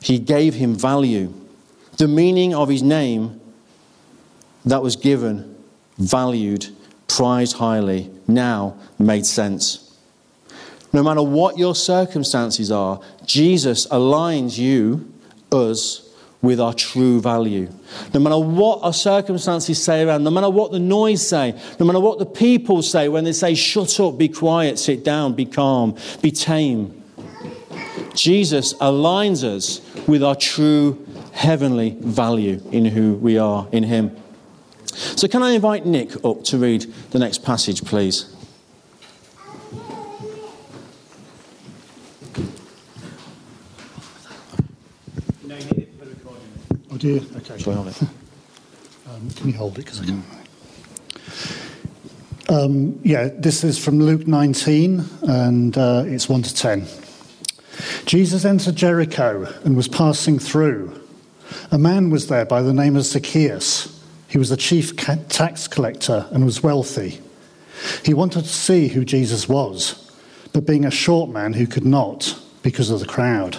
He 0.00 0.18
gave 0.18 0.54
him 0.54 0.74
value. 0.74 1.32
The 1.98 2.08
meaning 2.08 2.54
of 2.54 2.70
his 2.70 2.82
name 2.82 3.38
that 4.64 4.82
was 4.82 4.96
given, 4.96 5.56
valued, 5.98 6.68
prized 7.06 7.56
highly, 7.56 8.10
now 8.26 8.78
made 8.98 9.26
sense. 9.26 9.94
No 10.94 11.02
matter 11.02 11.22
what 11.22 11.58
your 11.58 11.74
circumstances 11.74 12.72
are, 12.72 12.98
Jesus 13.26 13.86
aligns 13.88 14.56
you, 14.56 15.12
us, 15.52 16.03
with 16.44 16.60
our 16.60 16.74
true 16.74 17.20
value. 17.20 17.68
No 18.12 18.20
matter 18.20 18.38
what 18.38 18.82
our 18.82 18.92
circumstances 18.92 19.82
say 19.82 20.02
around, 20.02 20.24
no 20.24 20.30
matter 20.30 20.50
what 20.50 20.70
the 20.70 20.78
noise 20.78 21.26
say, 21.26 21.60
no 21.80 21.86
matter 21.86 22.00
what 22.00 22.18
the 22.18 22.26
people 22.26 22.82
say 22.82 23.08
when 23.08 23.24
they 23.24 23.32
say, 23.32 23.54
shut 23.54 23.98
up, 23.98 24.18
be 24.18 24.28
quiet, 24.28 24.78
sit 24.78 25.04
down, 25.04 25.34
be 25.34 25.46
calm, 25.46 25.96
be 26.22 26.30
tame. 26.30 27.02
Jesus 28.14 28.74
aligns 28.74 29.42
us 29.42 29.80
with 30.06 30.22
our 30.22 30.36
true 30.36 31.04
heavenly 31.32 31.96
value 32.00 32.60
in 32.70 32.84
who 32.84 33.14
we 33.14 33.38
are 33.38 33.66
in 33.72 33.82
Him. 33.82 34.16
So, 34.86 35.26
can 35.26 35.42
I 35.42 35.50
invite 35.52 35.84
Nick 35.84 36.24
up 36.24 36.44
to 36.44 36.58
read 36.58 36.82
the 37.10 37.18
next 37.18 37.42
passage, 37.42 37.84
please? 37.84 38.33
Oh, 46.94 46.98
you? 47.00 47.26
Okay. 47.38 47.58
Shall 47.58 47.72
I 47.72 47.76
hold 47.76 47.88
it? 47.88 48.00
Um, 49.06 49.30
can 49.32 49.48
you 49.48 49.52
hold 49.52 49.78
it? 49.78 49.84
Because 49.84 50.00
I 50.00 50.06
can. 50.06 50.24
Um, 52.48 52.98
yeah, 53.04 53.28
this 53.34 53.62
is 53.62 53.78
from 53.78 54.00
Luke 54.00 54.26
19, 54.26 55.04
and 55.28 55.76
uh, 55.76 56.04
it's 56.06 56.26
1 56.26 56.42
to 56.42 56.54
10. 56.54 56.86
Jesus 58.06 58.46
entered 58.46 58.76
Jericho 58.76 59.46
and 59.62 59.76
was 59.76 59.88
passing 59.88 60.38
through. 60.38 60.98
A 61.70 61.76
man 61.76 62.08
was 62.08 62.28
there 62.28 62.46
by 62.46 62.62
the 62.62 62.72
name 62.72 62.96
of 62.96 63.04
Zacchaeus. 63.04 64.02
He 64.26 64.38
was 64.38 64.50
a 64.50 64.56
chief 64.56 64.96
tax 64.96 65.68
collector 65.68 66.26
and 66.30 66.46
was 66.46 66.62
wealthy. 66.62 67.20
He 68.06 68.14
wanted 68.14 68.44
to 68.44 68.48
see 68.48 68.88
who 68.88 69.04
Jesus 69.04 69.46
was, 69.46 70.10
but 70.54 70.66
being 70.66 70.86
a 70.86 70.90
short 70.90 71.28
man, 71.28 71.52
who 71.52 71.66
could 71.66 71.84
not 71.84 72.40
because 72.62 72.88
of 72.88 73.00
the 73.00 73.06
crowd. 73.06 73.58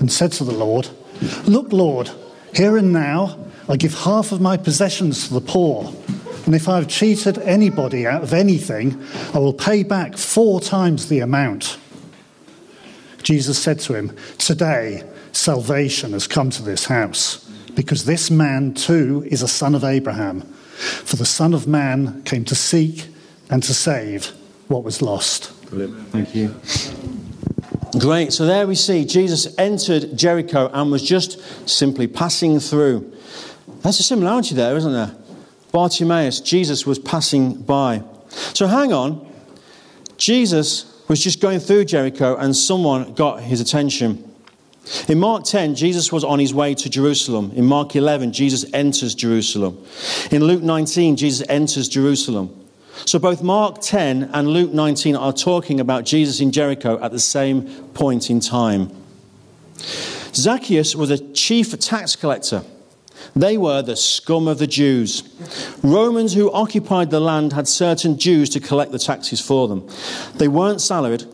and 0.00 0.12
said 0.12 0.32
to 0.32 0.44
the 0.44 0.52
Lord, 0.52 0.88
Look, 1.46 1.72
Lord, 1.72 2.10
here 2.54 2.76
and 2.76 2.92
now 2.92 3.38
I 3.68 3.76
give 3.76 3.94
half 3.94 4.32
of 4.32 4.40
my 4.40 4.56
possessions 4.56 5.28
to 5.28 5.34
the 5.34 5.40
poor. 5.40 5.92
And 6.46 6.54
if 6.54 6.68
I've 6.68 6.88
cheated 6.88 7.38
anybody 7.38 8.06
out 8.06 8.22
of 8.22 8.34
anything, 8.34 9.02
I 9.32 9.38
will 9.38 9.54
pay 9.54 9.82
back 9.82 10.16
four 10.16 10.60
times 10.60 11.08
the 11.08 11.20
amount. 11.20 11.78
Jesus 13.22 13.58
said 13.58 13.80
to 13.80 13.94
him, 13.94 14.14
Today 14.36 15.02
salvation 15.32 16.12
has 16.12 16.26
come 16.26 16.50
to 16.50 16.62
this 16.62 16.84
house, 16.84 17.50
because 17.74 18.04
this 18.04 18.30
man 18.30 18.74
too 18.74 19.26
is 19.30 19.40
a 19.40 19.48
son 19.48 19.74
of 19.74 19.84
Abraham. 19.84 20.42
For 20.74 21.16
the 21.16 21.24
Son 21.24 21.54
of 21.54 21.66
Man 21.66 22.22
came 22.24 22.44
to 22.46 22.54
seek 22.54 23.06
and 23.48 23.62
to 23.62 23.72
save 23.72 24.32
what 24.68 24.82
was 24.82 25.00
lost. 25.00 25.52
Brilliant. 25.70 26.08
Thank 26.08 26.34
you. 26.34 26.54
Great. 27.98 28.32
So 28.32 28.44
there 28.44 28.66
we 28.66 28.74
see 28.74 29.04
Jesus 29.04 29.46
entered 29.56 30.16
Jericho 30.16 30.68
and 30.72 30.90
was 30.90 31.02
just 31.02 31.40
simply 31.68 32.06
passing 32.08 32.58
through. 32.58 33.12
That's 33.82 34.00
a 34.00 34.02
similarity 34.02 34.54
there, 34.54 34.76
isn't 34.76 34.92
there? 34.92 35.14
Bartimaeus, 35.70 36.40
Jesus 36.40 36.86
was 36.86 36.98
passing 36.98 37.54
by. 37.62 38.02
So 38.28 38.66
hang 38.66 38.92
on. 38.92 39.30
Jesus 40.16 41.02
was 41.08 41.22
just 41.22 41.40
going 41.40 41.60
through 41.60 41.84
Jericho 41.84 42.36
and 42.36 42.56
someone 42.56 43.14
got 43.14 43.42
his 43.42 43.60
attention. 43.60 44.30
In 45.08 45.18
Mark 45.18 45.44
10, 45.44 45.74
Jesus 45.76 46.12
was 46.12 46.24
on 46.24 46.38
his 46.38 46.52
way 46.52 46.74
to 46.74 46.90
Jerusalem. 46.90 47.52
In 47.54 47.64
Mark 47.64 47.94
11, 47.96 48.32
Jesus 48.32 48.64
enters 48.74 49.14
Jerusalem. 49.14 49.82
In 50.30 50.44
Luke 50.44 50.62
19, 50.62 51.16
Jesus 51.16 51.46
enters 51.48 51.88
Jerusalem. 51.88 52.63
So 53.04 53.18
both 53.18 53.42
Mark 53.42 53.80
10 53.80 54.30
and 54.32 54.48
Luke 54.48 54.72
19 54.72 55.16
are 55.16 55.32
talking 55.32 55.80
about 55.80 56.04
Jesus 56.04 56.40
in 56.40 56.52
Jericho 56.52 56.98
at 57.02 57.12
the 57.12 57.18
same 57.18 57.62
point 57.94 58.30
in 58.30 58.40
time. 58.40 58.90
Zacchaeus 60.34 60.96
was 60.96 61.10
a 61.10 61.18
chief 61.32 61.78
tax 61.78 62.16
collector. 62.16 62.64
They 63.36 63.56
were 63.58 63.82
the 63.82 63.96
scum 63.96 64.48
of 64.48 64.58
the 64.58 64.66
Jews. 64.66 65.22
Romans 65.82 66.34
who 66.34 66.52
occupied 66.52 67.10
the 67.10 67.20
land 67.20 67.52
had 67.52 67.66
certain 67.66 68.18
Jews 68.18 68.50
to 68.50 68.60
collect 68.60 68.92
the 68.92 68.98
taxes 68.98 69.40
for 69.40 69.68
them. 69.68 69.88
They 70.34 70.48
weren't 70.48 70.80
salaried, 70.80 71.24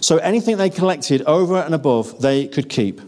so 0.00 0.18
anything 0.18 0.56
they 0.56 0.70
collected 0.70 1.22
over 1.22 1.56
and 1.56 1.74
above 1.74 2.20
they 2.20 2.46
could 2.46 2.68
keep. 2.68 3.00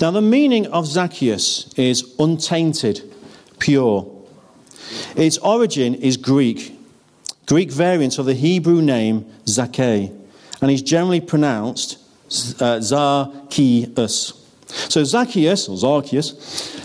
Now, 0.00 0.10
the 0.10 0.22
meaning 0.22 0.66
of 0.68 0.86
Zacchaeus 0.86 1.72
is 1.76 2.14
untainted, 2.18 3.02
pure. 3.58 4.10
Its 5.14 5.38
origin 5.38 5.94
is 5.94 6.16
Greek. 6.16 6.75
Greek 7.46 7.70
variant 7.70 8.18
of 8.18 8.26
the 8.26 8.34
Hebrew 8.34 8.82
name 8.82 9.24
Zacchaeus, 9.46 10.10
and 10.60 10.70
he's 10.70 10.82
generally 10.82 11.20
pronounced 11.20 11.98
uh, 12.60 12.80
Zacchaeus. 12.80 14.44
So 14.66 15.04
Zacchaeus, 15.04 15.68
or 15.68 15.76
Zacchaeus, 15.76 16.80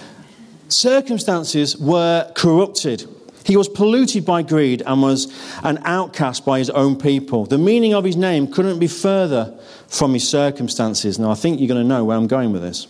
circumstances 0.69 1.77
were 1.77 2.31
corrupted. 2.35 3.07
He 3.43 3.57
was 3.57 3.67
polluted 3.67 4.23
by 4.23 4.43
greed 4.43 4.83
and 4.85 5.01
was 5.01 5.33
an 5.63 5.79
outcast 5.83 6.45
by 6.45 6.59
his 6.59 6.69
own 6.69 6.95
people. 6.95 7.45
The 7.45 7.57
meaning 7.57 7.95
of 7.95 8.03
his 8.03 8.15
name 8.15 8.51
couldn't 8.51 8.77
be 8.77 8.87
further 8.87 9.57
from 9.87 10.13
his 10.13 10.27
circumstances. 10.27 11.17
Now, 11.17 11.31
I 11.31 11.35
think 11.35 11.59
you're 11.59 11.67
going 11.67 11.81
to 11.81 11.87
know 11.87 12.05
where 12.05 12.17
I'm 12.17 12.27
going 12.27 12.51
with 12.51 12.61
this. 12.61 12.87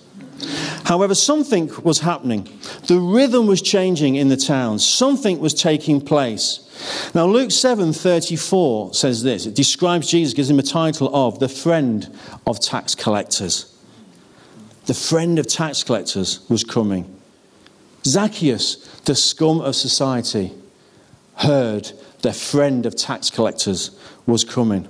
However, 0.86 1.16
something 1.16 1.72
was 1.84 2.00
happening. 2.00 2.48
The 2.88 3.00
rhythm 3.00 3.48
was 3.48 3.62
changing 3.62 4.16
in 4.16 4.30
the 4.30 4.38
town. 4.38 4.80
Something 4.80 5.40
was 5.40 5.54
taking 5.54 6.02
place. 6.02 6.60
Now, 7.14 7.28
Luke 7.28 7.52
7:34 7.52 8.94
says 8.94 9.24
this. 9.24 9.46
It 9.46 9.56
describes 9.56 10.08
Jesus, 10.08 10.34
gives 10.34 10.50
him 10.50 10.60
a 10.60 10.64
title 10.64 11.10
of 11.14 11.40
the 11.40 11.50
friend 11.50 12.10
of 12.48 12.60
tax 12.60 12.96
collectors. 12.96 13.66
The 14.86 14.94
friend 14.94 15.38
of 15.38 15.48
tax 15.48 15.84
collectors 15.84 16.40
was 16.50 16.64
coming. 16.64 17.06
Zacchaeus, 18.06 18.78
the 19.06 19.16
scum 19.16 19.62
of 19.62 19.76
society, 19.76 20.52
heard 21.36 21.92
the 22.22 22.34
friend 22.34 22.86
of 22.86 22.96
tax 22.96 23.30
collectors 23.30 23.92
was 24.26 24.44
coming. 24.44 24.88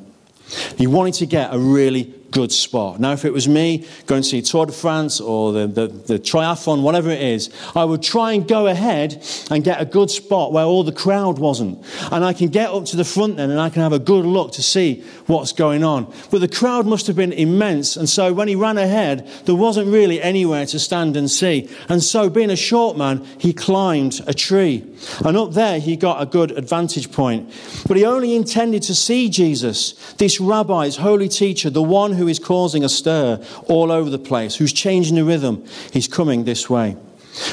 He 0.77 0.88
wanted 0.88 1.15
to 1.15 1.25
get 1.25 1.54
a 1.54 1.60
really 1.60 2.13
good 2.32 2.52
spot. 2.52 3.00
Now, 3.00 3.12
if 3.12 3.26
it 3.26 3.34
was 3.34 3.48
me 3.48 3.86
going 4.06 4.24
to 4.24 4.28
see 4.28 4.41
Tour 4.41 4.65
de 4.65 4.72
France 4.72 5.20
or 5.20 5.52
the, 5.52 5.67
the, 5.67 5.88
the, 5.88 6.20
triathlon, 6.20 6.82
whatever 6.82 7.10
it 7.10 7.22
is, 7.22 7.50
I 7.76 7.84
would 7.84 8.02
try 8.02 8.32
and 8.34 8.48
go 8.48 8.67
ahead 8.67 9.24
and 9.50 9.63
get 9.63 9.82
a 9.82 9.86
good 9.86 10.10
spot 10.10 10.54
where 10.54 10.63
all 10.63 10.84
the 10.84 10.91
crowd 10.91 11.39
wasn't. 11.39 11.86
And 12.12 12.24
I 12.24 12.34
can 12.34 12.48
get 12.48 12.70
up 12.70 12.86
to 12.86 12.96
the 12.96 13.04
front 13.04 13.38
then 13.38 13.52
and 13.52 13.60
I 13.60 13.70
can 13.70 13.82
have 13.82 13.94
a 13.94 14.00
good 14.00 14.26
look 14.26 14.54
to 14.54 14.63
see 14.63 15.04
what's 15.28 15.52
going 15.52 15.84
on. 15.84 16.12
But 16.32 16.39
the 16.39 16.48
crowd 16.48 16.88
must 16.88 17.08
have 17.08 17.15
been 17.15 17.34
immense. 17.34 17.98
And 17.98 18.10
so 18.10 18.34
when 18.34 18.48
he 18.48 18.56
ran 18.56 18.78
ahead, 18.78 19.28
there 19.46 19.56
wasn't 19.56 19.88
really 19.91 20.22
anywhere 20.22 20.65
to 20.67 20.80
stand 20.80 21.17
and 21.17 21.30
see. 21.30 21.70
And 21.89 22.02
so, 22.02 22.30
being 22.30 22.50
a 22.50 22.56
short 22.56 22.98
man, 22.98 23.26
he 23.38 23.54
climbed 23.54 24.22
a 24.28 24.34
tree. 24.34 24.86
And 25.26 25.36
up 25.36 25.54
there, 25.54 25.80
he 25.80 25.96
got 25.98 26.22
a 26.22 26.26
good 26.26 26.52
advantage 26.52 27.12
point. 27.12 27.52
But 27.88 27.98
he 27.98 28.06
only 28.06 28.36
intended 28.36 28.84
to 28.84 28.96
see 28.96 29.30
Jesus, 29.30 29.94
this 30.13 30.39
rabbi, 30.39 30.86
his 30.86 30.98
holy 30.98 31.30
teacher, 31.30 31.70
the 31.70 31.82
one 31.82 32.13
who 32.13 32.20
who 32.21 32.27
is 32.27 32.38
causing 32.38 32.84
a 32.84 32.89
stir 32.89 33.43
all 33.65 33.91
over 33.91 34.12
the 34.12 34.19
place, 34.19 34.55
who's 34.55 34.71
changing 34.71 35.15
the 35.15 35.23
rhythm, 35.23 35.65
he's 35.91 36.07
coming 36.07 36.43
this 36.43 36.69
way. 36.69 36.91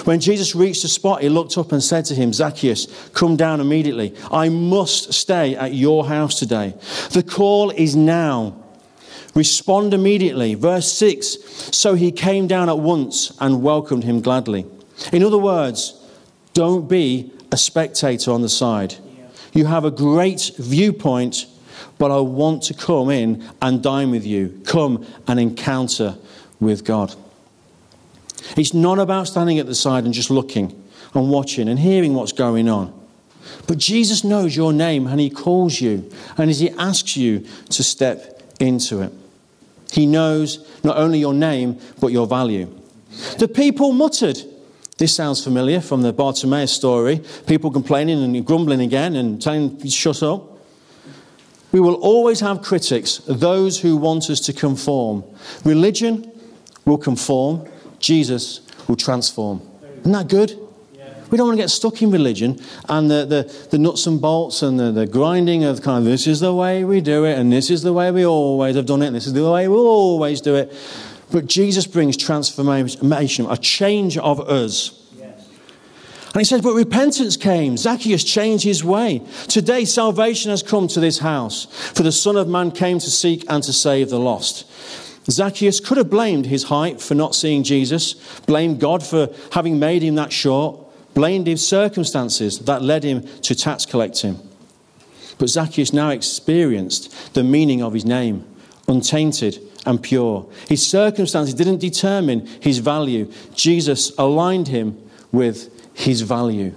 When 0.04 0.20
Jesus 0.20 0.54
reached 0.54 0.82
the 0.82 0.88
spot, 0.88 1.22
he 1.22 1.30
looked 1.30 1.56
up 1.56 1.72
and 1.72 1.82
said 1.82 2.04
to 2.06 2.14
him, 2.14 2.34
Zacchaeus, 2.34 2.86
come 3.14 3.34
down 3.34 3.62
immediately. 3.62 4.14
I 4.30 4.50
must 4.50 5.14
stay 5.14 5.56
at 5.56 5.72
your 5.72 6.06
house 6.06 6.38
today. 6.38 6.74
The 7.12 7.22
call 7.22 7.70
is 7.70 7.96
now. 7.96 8.62
Respond 9.34 9.94
immediately. 9.94 10.54
Verse 10.54 10.92
6 10.92 11.38
So 11.74 11.94
he 11.94 12.12
came 12.12 12.46
down 12.46 12.68
at 12.68 12.78
once 12.78 13.34
and 13.40 13.62
welcomed 13.62 14.04
him 14.04 14.20
gladly. 14.20 14.66
In 15.14 15.22
other 15.22 15.38
words, 15.38 15.94
don't 16.52 16.88
be 16.88 17.32
a 17.50 17.56
spectator 17.56 18.32
on 18.32 18.42
the 18.42 18.50
side. 18.50 18.96
You 19.54 19.64
have 19.64 19.86
a 19.86 19.90
great 19.90 20.50
viewpoint 20.58 21.46
but 21.98 22.10
I 22.10 22.20
want 22.20 22.62
to 22.64 22.74
come 22.74 23.10
in 23.10 23.48
and 23.60 23.82
dine 23.82 24.10
with 24.10 24.26
you. 24.26 24.60
Come 24.64 25.06
and 25.26 25.38
encounter 25.38 26.16
with 26.60 26.84
God. 26.84 27.14
It's 28.56 28.74
not 28.74 28.98
about 28.98 29.26
standing 29.28 29.58
at 29.58 29.66
the 29.66 29.74
side 29.74 30.04
and 30.04 30.14
just 30.14 30.30
looking 30.30 30.84
and 31.14 31.30
watching 31.30 31.68
and 31.68 31.78
hearing 31.78 32.14
what's 32.14 32.32
going 32.32 32.68
on. 32.68 32.94
But 33.66 33.78
Jesus 33.78 34.24
knows 34.24 34.56
your 34.56 34.72
name 34.72 35.06
and 35.06 35.20
He 35.20 35.30
calls 35.30 35.80
you 35.80 36.10
and 36.36 36.50
He 36.50 36.70
asks 36.70 37.16
you 37.16 37.46
to 37.70 37.82
step 37.82 38.42
into 38.60 39.02
it. 39.02 39.12
He 39.92 40.06
knows 40.06 40.66
not 40.84 40.96
only 40.96 41.18
your 41.18 41.34
name, 41.34 41.78
but 42.00 42.08
your 42.08 42.26
value. 42.26 42.68
The 43.38 43.48
people 43.48 43.92
muttered. 43.92 44.38
This 44.98 45.14
sounds 45.14 45.42
familiar 45.42 45.80
from 45.80 46.02
the 46.02 46.12
Bartimaeus 46.12 46.72
story. 46.72 47.20
People 47.46 47.70
complaining 47.70 48.22
and 48.22 48.46
grumbling 48.46 48.80
again 48.80 49.16
and 49.16 49.40
telling, 49.40 49.78
him, 49.78 49.88
shut 49.88 50.22
up. 50.22 50.57
We 51.72 51.80
will 51.80 51.94
always 51.94 52.40
have 52.40 52.62
critics, 52.62 53.20
those 53.26 53.80
who 53.80 53.96
want 53.96 54.30
us 54.30 54.40
to 54.40 54.52
conform. 54.52 55.24
Religion 55.64 56.30
will 56.84 56.98
conform, 56.98 57.68
Jesus 57.98 58.60
will 58.88 58.96
transform. 58.96 59.60
Isn't 60.00 60.12
that 60.12 60.28
good? 60.28 60.58
We 61.30 61.36
don't 61.36 61.48
want 61.48 61.58
to 61.58 61.62
get 61.62 61.68
stuck 61.68 62.00
in 62.00 62.10
religion 62.10 62.58
and 62.88 63.10
the, 63.10 63.26
the, 63.26 63.68
the 63.70 63.78
nuts 63.78 64.06
and 64.06 64.20
bolts 64.20 64.62
and 64.62 64.80
the, 64.80 64.90
the 64.92 65.06
grinding 65.06 65.64
of 65.64 65.82
kind 65.82 65.98
of 65.98 66.04
this 66.04 66.26
is 66.26 66.40
the 66.40 66.54
way 66.54 66.84
we 66.84 67.02
do 67.02 67.24
it 67.26 67.38
and 67.38 67.52
this 67.52 67.70
is 67.70 67.82
the 67.82 67.92
way 67.92 68.10
we 68.10 68.24
always 68.24 68.76
have 68.76 68.86
done 68.86 69.02
it 69.02 69.08
and 69.08 69.16
this 69.16 69.26
is 69.26 69.34
the 69.34 69.50
way 69.50 69.68
we'll 69.68 69.86
always 69.86 70.40
do 70.40 70.54
it. 70.54 70.72
But 71.30 71.46
Jesus 71.46 71.86
brings 71.86 72.16
transformation, 72.16 73.46
a 73.50 73.56
change 73.58 74.16
of 74.16 74.40
us. 74.48 75.06
And 76.38 76.46
he 76.46 76.50
says, 76.50 76.62
But 76.62 76.74
repentance 76.74 77.36
came. 77.36 77.76
Zacchaeus 77.76 78.22
changed 78.22 78.62
his 78.62 78.84
way. 78.84 79.22
Today, 79.48 79.84
salvation 79.84 80.52
has 80.52 80.62
come 80.62 80.86
to 80.86 81.00
this 81.00 81.18
house, 81.18 81.64
for 81.64 82.04
the 82.04 82.12
Son 82.12 82.36
of 82.36 82.46
Man 82.46 82.70
came 82.70 83.00
to 83.00 83.10
seek 83.10 83.44
and 83.48 83.60
to 83.64 83.72
save 83.72 84.10
the 84.10 84.20
lost. 84.20 84.64
Zacchaeus 85.28 85.80
could 85.80 85.96
have 85.96 86.10
blamed 86.10 86.46
his 86.46 86.62
height 86.62 87.00
for 87.00 87.16
not 87.16 87.34
seeing 87.34 87.64
Jesus, 87.64 88.14
blamed 88.42 88.78
God 88.78 89.04
for 89.04 89.30
having 89.50 89.80
made 89.80 90.02
him 90.02 90.14
that 90.14 90.32
short, 90.32 90.78
blamed 91.12 91.48
his 91.48 91.66
circumstances 91.66 92.60
that 92.60 92.82
led 92.82 93.02
him 93.02 93.22
to 93.40 93.56
tax 93.56 93.84
collecting. 93.84 94.38
But 95.38 95.48
Zacchaeus 95.48 95.92
now 95.92 96.10
experienced 96.10 97.34
the 97.34 97.42
meaning 97.42 97.82
of 97.82 97.94
his 97.94 98.04
name, 98.04 98.44
untainted 98.86 99.58
and 99.84 100.00
pure. 100.00 100.48
His 100.68 100.86
circumstances 100.86 101.54
didn't 101.54 101.78
determine 101.78 102.46
his 102.60 102.78
value. 102.78 103.28
Jesus 103.56 104.16
aligned 104.16 104.68
him 104.68 105.02
with 105.32 105.74
his 105.98 106.20
value. 106.20 106.72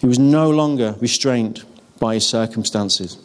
He 0.00 0.06
was 0.06 0.18
no 0.18 0.48
longer 0.48 0.94
restrained 1.00 1.64
by 1.98 2.14
his 2.14 2.26
circumstances. 2.26 3.18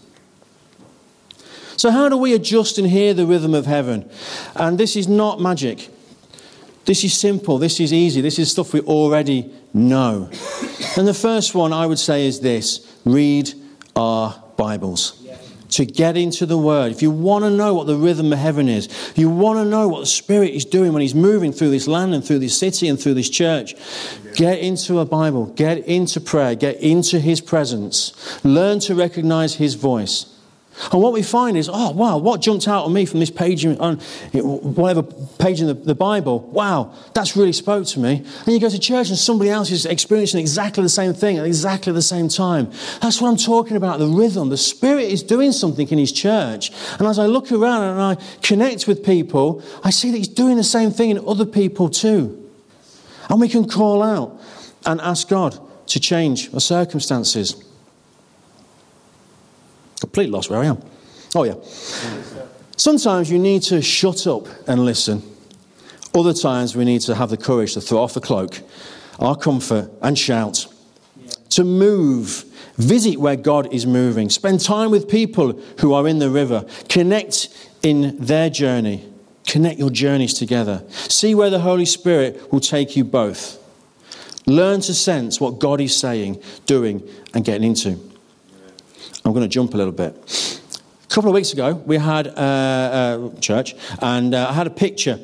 So, 1.78 1.92
how 1.92 2.10
do 2.10 2.18
we 2.18 2.34
adjust 2.34 2.80
and 2.80 2.88
hear 2.88 3.14
the 3.14 3.28
rhythm 3.28 3.54
of 3.54 3.68
heaven? 3.68 4.10
And 4.56 4.80
this 4.80 4.96
is 4.96 5.08
not 5.08 5.40
magic. 5.40 5.90
This 6.86 7.04
is 7.04 7.14
simple. 7.14 7.60
This 7.60 7.80
is 7.80 7.94
easy. 7.94 8.22
This 8.22 8.40
is 8.40 8.50
stuff 8.50 8.74
we 8.74 8.82
already 8.82 9.52
know. 9.72 10.32
And 10.98 11.08
the 11.08 11.14
first 11.14 11.54
one 11.54 11.74
I 11.74 11.86
would 11.86 12.00
say 12.00 12.26
is 12.26 12.40
this 12.40 12.88
read 13.06 13.54
our 13.96 14.44
Bibles 14.58 15.21
to 15.72 15.86
get 15.86 16.16
into 16.18 16.46
the 16.46 16.58
Word, 16.58 16.92
if 16.92 17.02
you 17.02 17.12
want 17.12 17.44
to 17.44 17.50
know 17.50 17.74
what 17.74 17.88
the 17.88 17.96
rhythm 17.96 18.32
of 18.32 18.40
heaven 18.40 18.70
is, 18.70 18.86
if 18.86 19.18
you 19.18 19.30
want 19.30 19.58
to 19.60 19.66
know 19.66 19.88
what 19.88 20.02
the 20.02 20.06
Spirit 20.06 20.52
is 20.52 20.66
doing 20.66 20.94
when 20.94 21.02
He's 21.02 21.16
moving 21.16 21.52
through 21.52 21.72
this 21.72 21.88
land 21.88 22.14
and 22.14 22.24
through 22.24 22.40
this 22.40 22.58
city 22.58 22.88
and 22.88 23.00
through 23.00 23.16
this 23.16 23.30
church, 23.30 23.76
get 24.36 24.60
into 24.60 25.00
a 25.00 25.06
Bible, 25.06 25.48
get 25.48 25.80
into 25.80 26.22
prayer, 26.22 26.56
get 26.56 26.78
into 26.78 27.20
His 27.20 27.42
presence, 27.42 28.14
learn 28.44 28.80
to 28.82 28.96
recognize 28.96 29.56
His 29.56 29.76
voice. 29.76 30.31
And 30.92 31.02
what 31.02 31.14
we 31.14 31.22
find 31.22 31.58
is, 31.58 31.70
oh, 31.72 31.92
wow, 31.92 32.18
what 32.18 32.42
jumped 32.42 32.68
out 32.68 32.86
on 32.86 32.94
me 32.94 33.06
from 33.06 33.20
this 33.20 33.30
page, 33.30 33.66
on 33.66 33.98
whatever 34.34 35.04
page 35.04 35.62
in 35.62 35.68
the, 35.68 35.74
the, 35.74 35.96
Bible, 35.96 36.40
wow, 36.40 36.94
that's 37.14 37.36
really 37.36 37.54
spoke 37.54 37.86
to 37.88 38.00
me. 38.00 38.26
And 38.46 38.48
you 38.48 38.60
go 38.60 38.70
to 38.70 38.80
church 38.80 39.10
and 39.10 39.18
somebody 39.18 39.50
else 39.50 39.70
is 39.70 39.86
experiencing 39.86 40.40
exactly 40.40 40.82
the 40.82 40.90
same 40.90 41.14
thing 41.14 41.38
at 41.38 41.46
exactly 41.46 41.94
the 41.94 42.02
same 42.02 42.28
time. 42.28 42.72
That's 43.02 43.22
what 43.22 43.30
I'm 43.30 43.38
talking 43.38 43.78
about 43.78 44.00
the 44.00 44.08
rhythm. 44.08 44.50
The 44.50 44.58
Spirit 44.58 45.06
is 45.06 45.22
doing 45.22 45.52
something 45.52 45.88
in 45.88 46.00
His 46.00 46.12
church. 46.12 46.72
And 46.98 47.08
as 47.08 47.20
I 47.20 47.28
look 47.28 47.52
around 47.52 47.84
and 47.84 48.02
I 48.02 48.16
connect 48.42 48.88
with 48.88 49.06
people, 49.06 49.62
I 49.84 49.92
see 49.92 50.12
that 50.12 50.18
He's 50.18 50.28
doing 50.28 50.58
the 50.58 50.64
same 50.64 50.92
thing 50.92 51.12
in 51.12 51.20
other 51.28 51.46
people 51.46 51.90
too. 51.90 52.38
And 53.30 53.40
we 53.40 53.48
can 53.48 53.68
call 53.68 54.02
out 54.02 54.42
and 54.86 55.00
ask 55.02 55.30
God 55.30 55.60
to 55.88 56.00
change 56.00 56.52
our 56.54 56.60
circumstances 56.60 57.64
completely 60.02 60.32
lost 60.32 60.50
where 60.50 60.60
I 60.60 60.66
am. 60.66 60.82
Oh, 61.34 61.44
yeah. 61.44 61.54
Sometimes 62.76 63.32
you 63.32 63.40
need 63.40 63.62
to 63.64 63.82
shut 63.82 64.28
up 64.28 64.48
and 64.68 64.84
listen. 64.84 65.22
Other 66.14 66.34
times 66.34 66.76
we 66.76 66.84
need 66.84 67.02
to 67.02 67.16
have 67.16 67.30
the 67.30 67.38
courage 67.38 67.76
to 67.76 67.82
throw 67.82 68.00
off 68.00 68.14
the 68.14 68.20
cloak, 68.20 68.60
our 69.20 69.38
comfort, 69.38 69.90
and 70.02 70.18
shout. 70.18 70.66
To 71.52 71.64
move, 71.64 72.44
visit 72.78 73.18
where 73.18 73.36
God 73.36 73.74
is 73.74 73.86
moving, 73.86 74.30
spend 74.30 74.60
time 74.60 74.92
with 74.92 75.08
people 75.08 75.54
who 75.80 75.94
are 75.94 76.08
in 76.08 76.20
the 76.20 76.30
river, 76.30 76.66
connect 76.90 77.50
in 77.84 78.18
their 78.18 78.50
journey, 78.50 79.08
connect 79.48 79.80
your 79.80 79.90
journeys 79.90 80.34
together. 80.34 80.84
See 80.90 81.36
where 81.36 81.50
the 81.50 81.60
Holy 81.60 81.86
Spirit 81.86 82.52
will 82.52 82.60
take 82.60 82.96
you 82.96 83.04
both. 83.04 83.58
Learn 84.48 84.82
to 84.82 84.94
sense 84.94 85.40
what 85.40 85.60
God 85.60 85.80
is 85.80 85.96
saying, 85.96 86.42
doing, 86.66 87.08
and 87.34 87.46
getting 87.46 87.64
into. 87.70 88.11
I'm 89.24 89.34
going 89.34 89.44
to 89.44 89.50
jump 89.50 89.74
a 89.74 89.78
little 89.78 89.94
bit. 89.94 90.16
A 91.04 91.08
couple 91.14 91.30
of 91.30 91.36
weeks 91.36 91.54
ago, 91.54 91.74
we 91.86 91.98
had 91.98 92.28
a, 92.28 93.32
a 93.36 93.40
church, 93.40 93.76
and 94.02 94.34
uh, 94.34 94.48
I 94.50 94.54
had 94.54 94.68
a 94.68 94.72
picture 94.72 95.20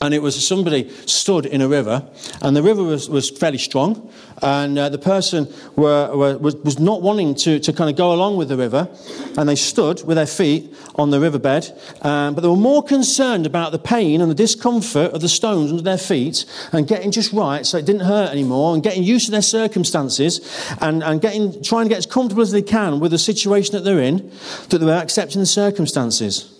and 0.00 0.14
it 0.14 0.22
was 0.22 0.46
somebody 0.46 0.88
stood 1.06 1.44
in 1.44 1.60
a 1.60 1.68
river, 1.68 2.08
and 2.40 2.56
the 2.56 2.62
river 2.62 2.84
was, 2.84 3.08
was 3.08 3.30
fairly 3.30 3.58
strong, 3.58 4.12
and 4.42 4.78
uh, 4.78 4.88
the 4.88 4.98
person 4.98 5.52
were, 5.74 6.16
were, 6.16 6.38
was, 6.38 6.54
was 6.56 6.78
not 6.78 7.02
wanting 7.02 7.34
to, 7.34 7.58
to 7.58 7.72
kind 7.72 7.90
of 7.90 7.96
go 7.96 8.12
along 8.12 8.36
with 8.36 8.48
the 8.48 8.56
river, 8.56 8.88
and 9.36 9.48
they 9.48 9.56
stood 9.56 10.04
with 10.06 10.16
their 10.16 10.26
feet 10.26 10.72
on 10.94 11.10
the 11.10 11.18
riverbed, 11.18 11.72
um, 12.02 12.34
but 12.34 12.42
they 12.42 12.48
were 12.48 12.56
more 12.56 12.82
concerned 12.82 13.44
about 13.44 13.72
the 13.72 13.78
pain 13.78 14.20
and 14.20 14.30
the 14.30 14.36
discomfort 14.36 15.12
of 15.12 15.20
the 15.20 15.28
stones 15.28 15.70
under 15.70 15.82
their 15.82 15.98
feet 15.98 16.44
and 16.72 16.86
getting 16.86 17.10
just 17.10 17.32
right 17.32 17.66
so 17.66 17.76
it 17.76 17.84
didn't 17.84 18.02
hurt 18.02 18.30
anymore, 18.30 18.74
and 18.74 18.84
getting 18.84 19.02
used 19.02 19.26
to 19.26 19.32
their 19.32 19.42
circumstances, 19.42 20.40
and, 20.80 21.02
and 21.02 21.20
getting, 21.20 21.60
trying 21.62 21.86
to 21.86 21.88
get 21.88 21.98
as 21.98 22.06
comfortable 22.06 22.42
as 22.42 22.52
they 22.52 22.62
can 22.62 23.00
with 23.00 23.10
the 23.10 23.18
situation 23.18 23.72
that 23.72 23.82
they're 23.82 24.00
in, 24.00 24.30
that 24.68 24.78
they 24.78 24.86
were 24.86 24.92
accepting 24.92 25.40
the 25.40 25.46
circumstances. 25.46 26.54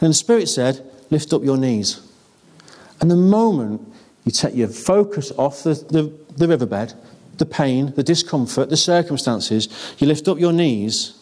And 0.00 0.10
the 0.10 0.14
Spirit 0.14 0.48
said, 0.48 0.84
Lift 1.10 1.32
up 1.32 1.42
your 1.42 1.56
knees. 1.56 2.07
And 3.00 3.10
the 3.10 3.16
moment 3.16 3.80
you 4.24 4.32
take 4.32 4.54
your 4.54 4.68
focus 4.68 5.32
off 5.38 5.62
the, 5.62 5.74
the, 5.74 6.12
the, 6.36 6.48
riverbed, 6.48 6.94
the 7.38 7.46
pain, 7.46 7.92
the 7.94 8.02
discomfort, 8.02 8.70
the 8.70 8.76
circumstances, 8.76 9.94
you 9.98 10.06
lift 10.06 10.28
up 10.28 10.38
your 10.38 10.52
knees, 10.52 11.18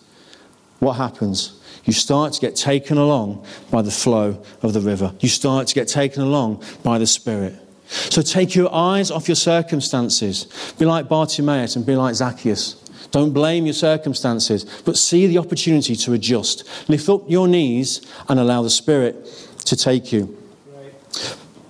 what 0.80 0.94
happens? 0.94 1.60
You 1.84 1.92
start 1.92 2.32
to 2.32 2.40
get 2.40 2.56
taken 2.56 2.98
along 2.98 3.46
by 3.70 3.82
the 3.82 3.90
flow 3.90 4.42
of 4.62 4.72
the 4.72 4.80
river. 4.80 5.14
You 5.20 5.28
start 5.28 5.68
to 5.68 5.74
get 5.74 5.86
taken 5.88 6.22
along 6.22 6.64
by 6.82 6.98
the 6.98 7.06
Spirit. 7.06 7.54
So 7.88 8.22
take 8.22 8.56
your 8.56 8.74
eyes 8.74 9.12
off 9.12 9.28
your 9.28 9.36
circumstances. 9.36 10.46
Be 10.78 10.84
like 10.84 11.08
Bartimaeus 11.08 11.76
and 11.76 11.86
be 11.86 11.94
like 11.94 12.16
Zacchaeus. 12.16 12.74
Don't 13.12 13.32
blame 13.32 13.66
your 13.66 13.74
circumstances, 13.74 14.64
but 14.84 14.96
see 14.96 15.28
the 15.28 15.38
opportunity 15.38 15.94
to 15.94 16.12
adjust. 16.12 16.68
Lift 16.88 17.08
up 17.08 17.22
your 17.28 17.46
knees 17.46 18.02
and 18.28 18.40
allow 18.40 18.62
the 18.62 18.70
Spirit 18.70 19.26
to 19.66 19.76
take 19.76 20.12
you. 20.12 20.36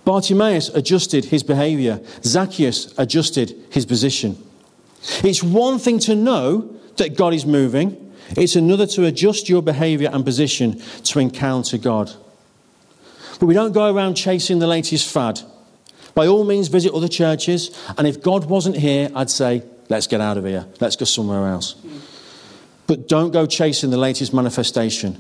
Bartimaeus 0.07 0.69
adjusted 0.69 1.27
his 1.27 1.43
behavior, 1.43 2.01
Zacchaeus 2.23 2.95
adjusted 2.97 3.57
his 3.71 3.85
position. 3.85 4.41
It's 5.25 5.43
one 5.43 5.81
thing 5.81 5.99
to 6.01 6.15
know 6.15 6.77
that 6.97 7.17
God 7.17 7.35
is 7.35 7.45
moving, 7.45 8.15
it's 8.31 8.55
another 8.55 8.87
to 8.87 9.05
adjust 9.05 9.49
your 9.49 9.63
behavior 9.63 10.09
and 10.13 10.25
position 10.25 10.81
to 11.03 11.19
encounter 11.19 11.77
God. 11.77 12.13
But 13.41 13.47
we 13.47 13.55
don't 13.55 13.73
go 13.73 13.93
around 13.93 14.15
chasing 14.15 14.61
the 14.61 14.69
latest 14.69 15.13
fad. 15.13 15.41
By 16.15 16.29
all 16.29 16.45
means, 16.45 16.69
visit 16.69 16.95
other 16.95 17.09
churches, 17.09 17.77
and 17.99 18.07
if 18.07 18.23
God 18.23 18.45
wasn't 18.45 18.77
here, 18.77 19.11
I'd 19.13 19.29
say, 19.29 19.65
let's 19.89 20.07
get 20.07 20.21
out 20.21 20.39
of 20.39 20.45
here, 20.45 20.67
let's 20.81 20.95
go 20.95 21.05
somewhere 21.05 21.49
else. 21.49 21.75
But 22.87 23.09
don't 23.09 23.33
go 23.33 23.45
chasing 23.45 23.91
the 23.91 23.97
latest 23.97 24.33
manifestation. 24.33 25.19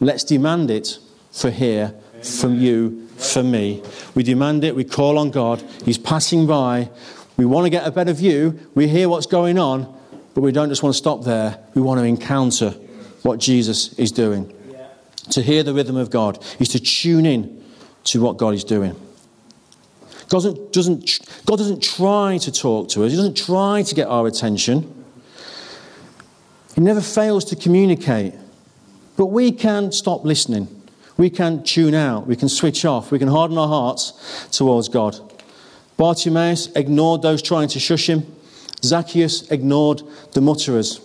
Let's 0.00 0.24
demand 0.24 0.70
it 0.70 0.98
for 1.30 1.50
here, 1.50 1.94
from 2.22 2.58
you, 2.58 3.09
for 3.32 3.42
me. 3.42 3.82
We 4.14 4.22
demand 4.22 4.64
it, 4.64 4.74
we 4.74 4.84
call 4.84 5.18
on 5.18 5.30
God, 5.30 5.62
He's 5.84 5.98
passing 5.98 6.46
by. 6.46 6.90
We 7.36 7.46
want 7.46 7.64
to 7.64 7.70
get 7.70 7.86
a 7.86 7.90
better 7.90 8.12
view, 8.12 8.58
we 8.74 8.88
hear 8.88 9.08
what's 9.08 9.26
going 9.26 9.58
on, 9.58 9.98
but 10.34 10.42
we 10.42 10.52
don't 10.52 10.68
just 10.68 10.82
want 10.82 10.94
to 10.94 10.98
stop 10.98 11.24
there. 11.24 11.58
We 11.74 11.82
want 11.82 12.00
to 12.00 12.04
encounter 12.04 12.70
what 13.22 13.38
Jesus 13.38 13.92
is 13.94 14.12
doing. 14.12 14.54
To 15.30 15.42
hear 15.42 15.62
the 15.62 15.72
rhythm 15.72 15.96
of 15.96 16.10
God 16.10 16.44
is 16.58 16.68
to 16.70 16.80
tune 16.80 17.24
in 17.24 17.64
to 18.04 18.20
what 18.20 18.36
God 18.36 18.54
is 18.54 18.64
doing. 18.64 18.94
God 20.28 20.42
doesn't, 20.42 20.72
doesn't, 20.72 21.20
God 21.46 21.56
doesn't 21.56 21.82
try 21.82 22.38
to 22.38 22.52
talk 22.52 22.88
to 22.90 23.04
us, 23.04 23.12
He 23.12 23.16
doesn't 23.16 23.36
try 23.36 23.82
to 23.82 23.94
get 23.94 24.08
our 24.08 24.26
attention. 24.26 25.04
He 26.74 26.80
never 26.80 27.00
fails 27.00 27.44
to 27.46 27.56
communicate. 27.56 28.34
But 29.16 29.26
we 29.26 29.52
can 29.52 29.92
stop 29.92 30.24
listening 30.24 30.79
we 31.20 31.28
can 31.28 31.62
tune 31.62 31.92
out, 31.92 32.26
we 32.26 32.34
can 32.34 32.48
switch 32.48 32.86
off, 32.86 33.10
we 33.12 33.18
can 33.18 33.28
harden 33.28 33.58
our 33.58 33.68
hearts 33.68 34.48
towards 34.52 34.88
God. 34.88 35.20
Bartimaeus 35.98 36.68
ignored 36.74 37.20
those 37.20 37.42
trying 37.42 37.68
to 37.68 37.78
shush 37.78 38.08
him, 38.08 38.22
Zacchaeus 38.82 39.50
ignored 39.50 40.00
the 40.32 40.40
mutterers. 40.40 40.98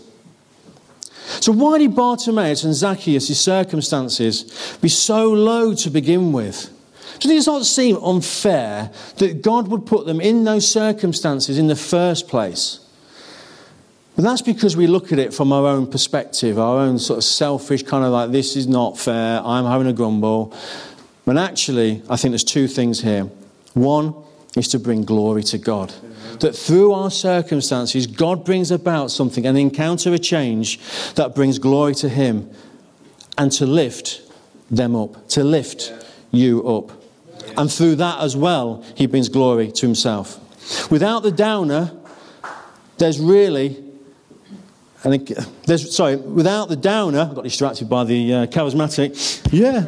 So, 1.42 1.52
why 1.52 1.80
did 1.80 1.96
Bartimaeus 1.96 2.64
and 2.64 2.74
Zacchaeus' 2.74 3.38
circumstances 3.38 4.78
be 4.82 4.88
so 4.88 5.34
low 5.34 5.74
to 5.74 5.90
begin 5.90 6.32
with? 6.32 6.72
Does 7.20 7.32
it 7.32 7.52
not 7.52 7.66
seem 7.66 7.98
unfair 8.02 8.92
that 9.18 9.42
God 9.42 9.68
would 9.68 9.86
put 9.86 10.06
them 10.06 10.22
in 10.22 10.46
those 10.46 10.66
circumstances 10.66 11.58
in 11.58 11.68
the 11.68 11.76
first 11.76 12.30
place? 12.30 12.80
But 14.16 14.24
that's 14.24 14.42
because 14.42 14.78
we 14.78 14.88
look 14.88 15.12
at 15.12 15.20
it 15.20 15.34
from 15.34 15.52
our 15.52 15.68
own 15.68 15.88
perspective, 15.88 16.58
our 16.58 16.80
own 16.80 17.00
sort 17.00 17.18
of 17.18 17.24
selfish 17.26 17.84
kind 17.84 18.06
of 18.06 18.12
like, 18.12 18.32
this 18.32 18.56
is 18.56 18.66
not 18.66 18.98
fair, 18.98 19.42
I'm 19.44 19.66
having 19.66 19.88
a 19.88 19.94
grumble. 19.94 20.54
But 21.26 21.38
actually, 21.38 22.02
I 22.10 22.16
think 22.16 22.32
there's 22.32 22.44
two 22.44 22.68
things 22.68 23.02
here. 23.02 23.30
One 23.74 24.16
is 24.56 24.70
to 24.70 24.80
bring 24.80 25.04
glory 25.04 25.44
to 25.44 25.58
God. 25.58 25.94
That 26.40 26.56
through 26.56 26.94
our 26.94 27.12
circumstances, 27.12 28.08
God 28.08 28.46
brings 28.46 28.72
about 28.72 29.12
something, 29.12 29.46
an 29.46 29.58
encounter, 29.58 30.14
a 30.14 30.20
change 30.20 30.80
that 31.16 31.36
brings 31.36 31.60
glory 31.60 31.96
to 31.96 32.08
Him 32.08 32.50
and 33.38 33.52
to 33.54 33.66
lift 33.66 34.22
them 34.72 34.96
up, 34.96 35.28
to 35.30 35.44
lift 35.44 35.94
you 36.32 36.66
up. 36.68 36.92
And 37.58 37.72
through 37.72 37.96
that 37.98 38.20
as 38.22 38.38
well, 38.38 38.84
He 38.96 39.08
brings 39.08 39.28
glory 39.28 39.72
to 39.74 39.86
Himself. 39.86 40.40
Without 40.90 41.24
the 41.24 41.32
downer, 41.32 41.92
there's 42.98 43.20
really 43.20 43.85
I 45.06 45.10
think 45.10 45.28
there's, 45.68 45.96
sorry, 45.96 46.16
without 46.16 46.68
the 46.68 46.76
downer, 46.76 47.30
I 47.32 47.34
got 47.36 47.44
distracted 47.44 47.88
by 47.88 48.06
the 48.06 48.34
uh, 48.34 48.46
charismatic. 48.48 49.14
Yeah. 49.54 49.86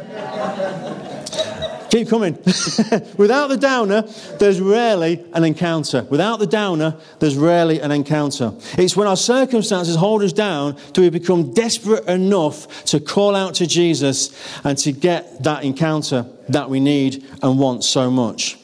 Keep 1.90 2.08
coming. 2.08 2.34
without 3.16 3.48
the 3.48 3.56
downer, 3.56 4.02
there's 4.38 4.60
rarely 4.60 5.24
an 5.32 5.42
encounter. 5.42 6.04
Without 6.04 6.38
the 6.38 6.46
downer, 6.46 6.96
there's 7.18 7.36
rarely 7.36 7.80
an 7.80 7.90
encounter. 7.90 8.52
It's 8.76 8.94
when 8.94 9.08
our 9.08 9.16
circumstances 9.16 9.96
hold 9.96 10.22
us 10.22 10.32
down 10.32 10.76
do 10.92 11.00
we 11.00 11.10
become 11.10 11.52
desperate 11.52 12.06
enough 12.06 12.84
to 12.86 13.00
call 13.00 13.34
out 13.34 13.54
to 13.54 13.66
Jesus 13.66 14.30
and 14.64 14.78
to 14.78 14.92
get 14.92 15.42
that 15.42 15.64
encounter 15.64 16.26
that 16.48 16.70
we 16.70 16.78
need 16.78 17.24
and 17.42 17.58
want 17.58 17.82
so 17.82 18.08
much. 18.08 18.56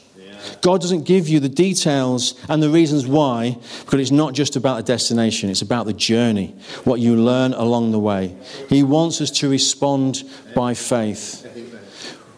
God 0.60 0.80
doesn't 0.80 1.04
give 1.04 1.28
you 1.28 1.40
the 1.40 1.48
details 1.48 2.34
and 2.48 2.62
the 2.62 2.70
reasons 2.70 3.06
why, 3.06 3.58
because 3.84 4.00
it's 4.00 4.10
not 4.10 4.34
just 4.34 4.56
about 4.56 4.76
the 4.76 4.82
destination, 4.82 5.50
it's 5.50 5.62
about 5.62 5.86
the 5.86 5.92
journey, 5.92 6.54
what 6.84 7.00
you 7.00 7.16
learn 7.16 7.52
along 7.54 7.92
the 7.92 7.98
way. 7.98 8.36
He 8.68 8.82
wants 8.82 9.20
us 9.20 9.30
to 9.32 9.48
respond 9.48 10.24
by 10.54 10.74
faith. 10.74 11.46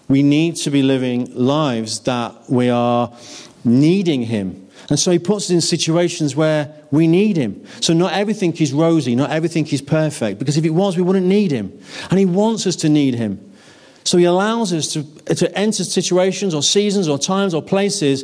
We 0.09 0.23
need 0.23 0.57
to 0.57 0.71
be 0.71 0.83
living 0.83 1.35
lives 1.35 2.01
that 2.01 2.35
we 2.49 2.71
are 2.71 3.12
needing 3.64 4.23
Him. 4.23 4.69
And 4.88 4.99
so 4.99 5.11
He 5.11 5.19
puts 5.19 5.47
us 5.47 5.51
in 5.51 5.61
situations 5.61 6.37
where 6.37 6.73
we 6.92 7.09
need 7.09 7.37
Him. 7.37 7.66
So 7.81 7.92
not 7.92 8.12
everything 8.12 8.53
is 8.59 8.73
rosy, 8.73 9.16
not 9.16 9.31
everything 9.31 9.66
is 9.66 9.83
perfect, 9.83 10.38
because 10.38 10.57
if 10.57 10.64
it 10.64 10.71
was, 10.71 10.97
we 10.97 11.03
wouldn't 11.03 11.27
need 11.27 11.51
Him. 11.51 11.77
And 12.11 12.19
He 12.19 12.25
wants 12.25 12.66
us 12.66 12.77
to 12.77 12.88
need 12.88 13.14
Him. 13.14 13.46
So 14.07 14.19
he 14.19 14.25
allows 14.25 14.73
us 14.73 14.92
to, 14.92 15.03
to 15.35 15.59
enter 15.59 15.83
situations 15.83 16.55
or 16.55 16.62
seasons 16.62 17.09
or 17.09 17.19
times 17.19 17.55
or 17.55 17.61
places 17.61 18.23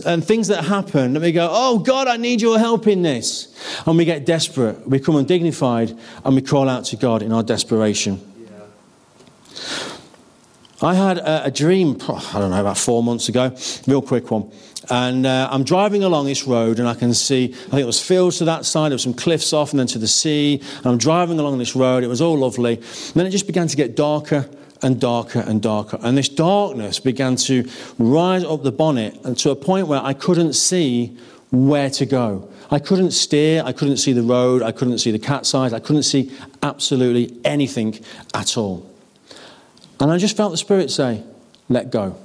and 0.00 0.22
things 0.22 0.48
that 0.48 0.64
happen 0.64 1.14
that 1.14 1.22
we 1.22 1.32
go, 1.32 1.48
Oh 1.50 1.78
God, 1.78 2.08
I 2.08 2.18
need 2.18 2.42
your 2.42 2.58
help 2.58 2.86
in 2.86 3.00
this. 3.00 3.48
And 3.86 3.96
we 3.96 4.04
get 4.04 4.26
desperate, 4.26 4.86
we 4.86 4.98
become 4.98 5.16
undignified, 5.16 5.96
and 6.26 6.34
we 6.34 6.42
call 6.42 6.68
out 6.68 6.84
to 6.86 6.96
God 6.96 7.22
in 7.22 7.32
our 7.32 7.42
desperation. 7.42 8.20
Yeah. 8.44 9.96
I 10.82 10.92
had 10.92 11.16
a, 11.16 11.46
a, 11.46 11.50
dream, 11.50 11.96
I 12.02 12.38
don't 12.38 12.50
know, 12.50 12.60
about 12.60 12.76
four 12.76 13.02
months 13.02 13.30
ago, 13.30 13.56
real 13.86 14.02
quick 14.02 14.30
one. 14.30 14.52
And 14.90 15.24
uh, 15.24 15.48
I'm 15.50 15.64
driving 15.64 16.04
along 16.04 16.26
this 16.26 16.46
road, 16.46 16.78
and 16.78 16.86
I 16.86 16.92
can 16.92 17.14
see, 17.14 17.44
I 17.44 17.70
think 17.70 17.80
it 17.80 17.86
was 17.86 17.98
fields 17.98 18.36
to 18.38 18.44
that 18.44 18.66
side, 18.66 18.92
there 18.92 18.98
some 18.98 19.14
cliffs 19.14 19.54
off, 19.54 19.70
and 19.70 19.80
then 19.80 19.86
to 19.86 19.98
the 19.98 20.06
sea. 20.06 20.60
And 20.76 20.86
I'm 20.86 20.98
driving 20.98 21.38
along 21.38 21.56
this 21.56 21.74
road, 21.74 22.04
it 22.04 22.08
was 22.08 22.20
all 22.20 22.36
lovely. 22.36 22.74
And 22.74 23.14
then 23.14 23.24
it 23.24 23.30
just 23.30 23.46
began 23.46 23.68
to 23.68 23.76
get 23.76 23.96
darker 23.96 24.46
and 24.84 25.00
darker 25.00 25.40
and 25.40 25.62
darker. 25.62 25.98
And 26.02 26.16
this 26.16 26.28
darkness 26.28 27.00
began 27.00 27.36
to 27.36 27.68
rise 27.98 28.44
up 28.44 28.62
the 28.62 28.70
bonnet 28.70 29.18
and 29.24 29.36
to 29.38 29.50
a 29.50 29.56
point 29.56 29.88
where 29.88 30.00
I 30.00 30.12
couldn't 30.12 30.52
see 30.52 31.16
where 31.50 31.88
to 31.90 32.04
go. 32.04 32.48
I 32.70 32.78
couldn't 32.78 33.12
steer, 33.12 33.62
I 33.64 33.72
couldn't 33.72 33.96
see 33.96 34.12
the 34.12 34.22
road, 34.22 34.62
I 34.62 34.72
couldn't 34.72 34.98
see 34.98 35.10
the 35.10 35.18
cat's 35.18 35.54
eyes, 35.54 35.72
I 35.72 35.80
couldn't 35.80 36.02
see 36.02 36.30
absolutely 36.62 37.34
anything 37.44 37.98
at 38.34 38.58
all. 38.58 38.88
And 40.00 40.10
I 40.10 40.18
just 40.18 40.36
felt 40.36 40.50
the 40.50 40.58
Spirit 40.58 40.90
say, 40.90 41.22
let 41.68 41.90
go. 41.90 42.16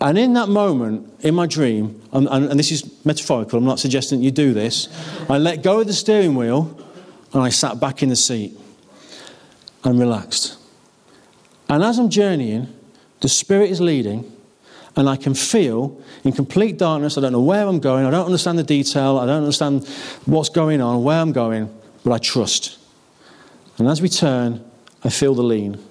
And 0.00 0.18
in 0.18 0.34
that 0.34 0.48
moment, 0.48 1.10
in 1.20 1.34
my 1.34 1.46
dream, 1.46 2.02
and, 2.12 2.28
and, 2.28 2.46
and, 2.46 2.58
this 2.58 2.72
is 2.72 2.92
metaphorical, 3.06 3.58
I'm 3.58 3.64
not 3.64 3.78
suggesting 3.78 4.22
you 4.22 4.30
do 4.30 4.52
this, 4.52 4.88
I 5.30 5.38
let 5.38 5.62
go 5.62 5.80
of 5.80 5.86
the 5.86 5.94
steering 5.94 6.34
wheel 6.34 6.78
and 7.32 7.42
I 7.42 7.48
sat 7.48 7.80
back 7.80 8.02
in 8.02 8.10
the 8.10 8.16
seat 8.16 8.58
and 9.82 9.98
relaxed. 9.98 10.58
And 11.68 11.82
as 11.82 11.98
I'm 11.98 12.10
journeying, 12.10 12.68
the 13.20 13.28
Spirit 13.28 13.70
is 13.70 13.80
leading, 13.80 14.30
and 14.96 15.08
I 15.08 15.16
can 15.16 15.34
feel 15.34 16.00
in 16.22 16.32
complete 16.32 16.78
darkness. 16.78 17.18
I 17.18 17.22
don't 17.22 17.32
know 17.32 17.40
where 17.40 17.66
I'm 17.66 17.80
going. 17.80 18.04
I 18.04 18.10
don't 18.10 18.26
understand 18.26 18.58
the 18.58 18.64
detail. 18.64 19.18
I 19.18 19.26
don't 19.26 19.38
understand 19.38 19.88
what's 20.26 20.50
going 20.50 20.80
on, 20.80 21.02
where 21.02 21.18
I'm 21.18 21.32
going, 21.32 21.74
but 22.04 22.12
I 22.12 22.18
trust. 22.18 22.78
And 23.78 23.88
as 23.88 24.00
we 24.00 24.08
turn, 24.08 24.64
I 25.02 25.08
feel 25.08 25.34
the 25.34 25.42
lean. 25.42 25.82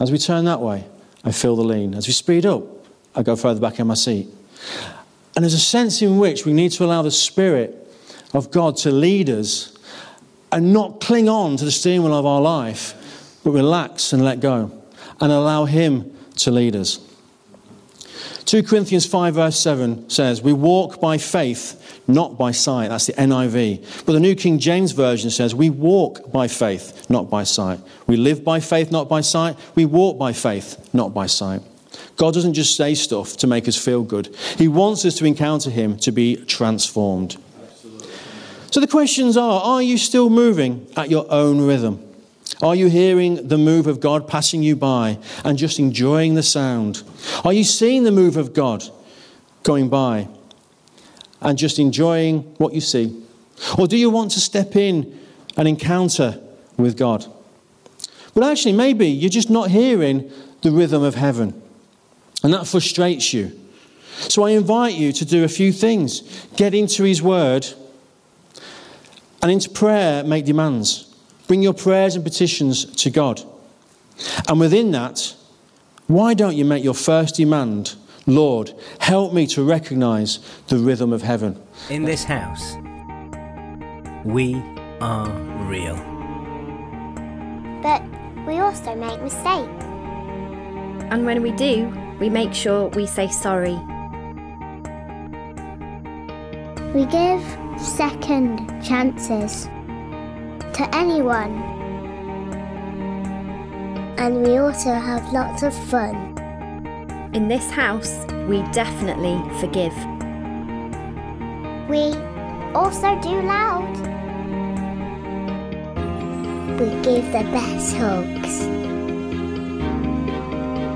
As 0.00 0.10
we 0.12 0.18
turn 0.18 0.44
that 0.46 0.60
way, 0.60 0.84
I 1.24 1.32
feel 1.32 1.56
the 1.56 1.64
lean. 1.64 1.94
As 1.94 2.06
we 2.06 2.12
speed 2.12 2.46
up, 2.46 2.62
I 3.14 3.22
go 3.22 3.36
further 3.36 3.60
back 3.60 3.80
in 3.80 3.86
my 3.86 3.94
seat. 3.94 4.28
And 5.34 5.44
there's 5.44 5.54
a 5.54 5.58
sense 5.58 6.00
in 6.00 6.18
which 6.18 6.46
we 6.46 6.52
need 6.52 6.72
to 6.72 6.84
allow 6.84 7.02
the 7.02 7.10
Spirit 7.10 7.74
of 8.32 8.50
God 8.50 8.76
to 8.78 8.90
lead 8.90 9.28
us 9.28 9.76
and 10.50 10.72
not 10.72 11.00
cling 11.00 11.28
on 11.28 11.56
to 11.56 11.64
the 11.64 11.70
steering 11.70 12.02
wheel 12.02 12.14
of 12.14 12.24
our 12.24 12.40
life, 12.40 13.40
but 13.44 13.50
relax 13.50 14.12
and 14.12 14.24
let 14.24 14.40
go 14.40 14.77
and 15.20 15.32
allow 15.32 15.64
Him 15.64 16.16
to 16.36 16.50
lead 16.50 16.76
us. 16.76 17.00
2 18.48 18.62
Corinthians 18.62 19.04
5, 19.04 19.34
verse 19.34 19.58
7 19.58 20.08
says, 20.08 20.40
We 20.40 20.54
walk 20.54 21.02
by 21.02 21.18
faith, 21.18 22.00
not 22.08 22.38
by 22.38 22.52
sight. 22.52 22.88
That's 22.88 23.04
the 23.04 23.12
NIV. 23.12 24.06
But 24.06 24.14
the 24.14 24.20
New 24.20 24.34
King 24.34 24.58
James 24.58 24.92
Version 24.92 25.28
says, 25.28 25.54
We 25.54 25.68
walk 25.68 26.32
by 26.32 26.48
faith, 26.48 27.10
not 27.10 27.28
by 27.28 27.44
sight. 27.44 27.78
We 28.06 28.16
live 28.16 28.42
by 28.42 28.60
faith, 28.60 28.90
not 28.90 29.06
by 29.06 29.20
sight. 29.20 29.58
We 29.74 29.84
walk 29.84 30.18
by 30.18 30.32
faith, 30.32 30.88
not 30.94 31.12
by 31.12 31.26
sight. 31.26 31.60
God 32.16 32.32
doesn't 32.32 32.54
just 32.54 32.74
say 32.74 32.94
stuff 32.94 33.36
to 33.36 33.46
make 33.46 33.68
us 33.68 33.76
feel 33.76 34.02
good, 34.02 34.34
He 34.56 34.66
wants 34.66 35.04
us 35.04 35.16
to 35.16 35.26
encounter 35.26 35.68
Him 35.68 35.98
to 35.98 36.10
be 36.10 36.36
transformed. 36.36 37.36
So 38.70 38.80
the 38.80 38.86
questions 38.86 39.36
are 39.36 39.60
Are 39.60 39.82
you 39.82 39.98
still 39.98 40.30
moving 40.30 40.90
at 40.96 41.10
your 41.10 41.26
own 41.30 41.60
rhythm? 41.60 42.07
Are 42.60 42.74
you 42.74 42.88
hearing 42.88 43.46
the 43.46 43.58
move 43.58 43.86
of 43.86 44.00
God 44.00 44.26
passing 44.26 44.62
you 44.62 44.74
by 44.74 45.18
and 45.44 45.56
just 45.56 45.78
enjoying 45.78 46.34
the 46.34 46.42
sound? 46.42 47.02
Are 47.44 47.52
you 47.52 47.62
seeing 47.62 48.02
the 48.02 48.12
move 48.12 48.36
of 48.36 48.52
God 48.52 48.84
going 49.62 49.88
by 49.88 50.28
and 51.40 51.56
just 51.56 51.78
enjoying 51.78 52.40
what 52.58 52.74
you 52.74 52.80
see? 52.80 53.22
Or 53.78 53.86
do 53.86 53.96
you 53.96 54.10
want 54.10 54.32
to 54.32 54.40
step 54.40 54.74
in 54.74 55.18
and 55.56 55.68
encounter 55.68 56.40
with 56.76 56.96
God? 56.96 57.26
But 58.34 58.44
actually, 58.44 58.72
maybe 58.72 59.08
you're 59.08 59.30
just 59.30 59.50
not 59.50 59.70
hearing 59.70 60.30
the 60.62 60.70
rhythm 60.70 61.02
of 61.02 61.14
heaven, 61.14 61.60
and 62.42 62.52
that 62.52 62.66
frustrates 62.66 63.32
you. 63.32 63.58
So 64.18 64.44
I 64.44 64.50
invite 64.50 64.94
you 64.94 65.12
to 65.12 65.24
do 65.24 65.44
a 65.44 65.48
few 65.48 65.72
things 65.72 66.22
get 66.56 66.74
into 66.74 67.04
His 67.04 67.22
Word 67.22 67.66
and 69.40 69.50
into 69.50 69.70
prayer, 69.70 70.24
make 70.24 70.44
demands. 70.44 71.07
Bring 71.48 71.62
your 71.62 71.72
prayers 71.72 72.14
and 72.14 72.22
petitions 72.22 72.84
to 72.84 73.08
God. 73.10 73.42
And 74.48 74.60
within 74.60 74.90
that, 74.90 75.34
why 76.06 76.34
don't 76.34 76.54
you 76.54 76.66
make 76.66 76.84
your 76.84 76.92
first 76.92 77.36
demand, 77.36 77.94
Lord, 78.26 78.74
help 78.98 79.32
me 79.32 79.46
to 79.48 79.62
recognize 79.62 80.40
the 80.68 80.76
rhythm 80.76 81.10
of 81.10 81.22
heaven? 81.22 81.58
In 81.88 82.04
this 82.04 82.22
house, 82.22 82.76
we 84.26 84.62
are 85.00 85.30
real. 85.66 85.96
But 87.82 88.02
we 88.46 88.58
also 88.58 88.94
make 88.94 89.18
mistakes. 89.22 89.84
And 91.10 91.24
when 91.24 91.40
we 91.40 91.52
do, 91.52 91.90
we 92.20 92.28
make 92.28 92.52
sure 92.52 92.88
we 92.88 93.06
say 93.06 93.28
sorry. 93.28 93.78
We 96.92 97.06
give 97.06 97.42
second 97.80 98.84
chances 98.84 99.66
to 100.78 100.94
anyone. 100.94 101.58
And 104.16 104.44
we 104.44 104.58
also 104.58 104.92
have 104.92 105.32
lots 105.32 105.64
of 105.64 105.74
fun. 105.90 106.14
In 107.34 107.48
this 107.48 107.68
house, 107.68 108.24
we 108.46 108.62
definitely 108.70 109.42
forgive. 109.58 109.92
We 111.88 112.14
also 112.78 113.18
do 113.20 113.42
loud. 113.42 113.90
We 116.78 116.86
give 117.02 117.26
the 117.32 117.42
best 117.50 117.96
hugs. 117.96 118.62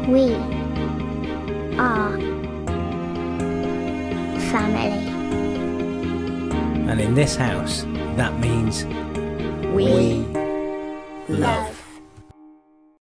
We 0.06 0.34
are 1.76 2.20
family. 4.52 5.10
And 6.88 7.00
in 7.00 7.14
this 7.16 7.34
house, 7.34 7.82
that 8.14 8.38
means 8.38 8.86
We, 9.72 10.26
love. 11.30 11.71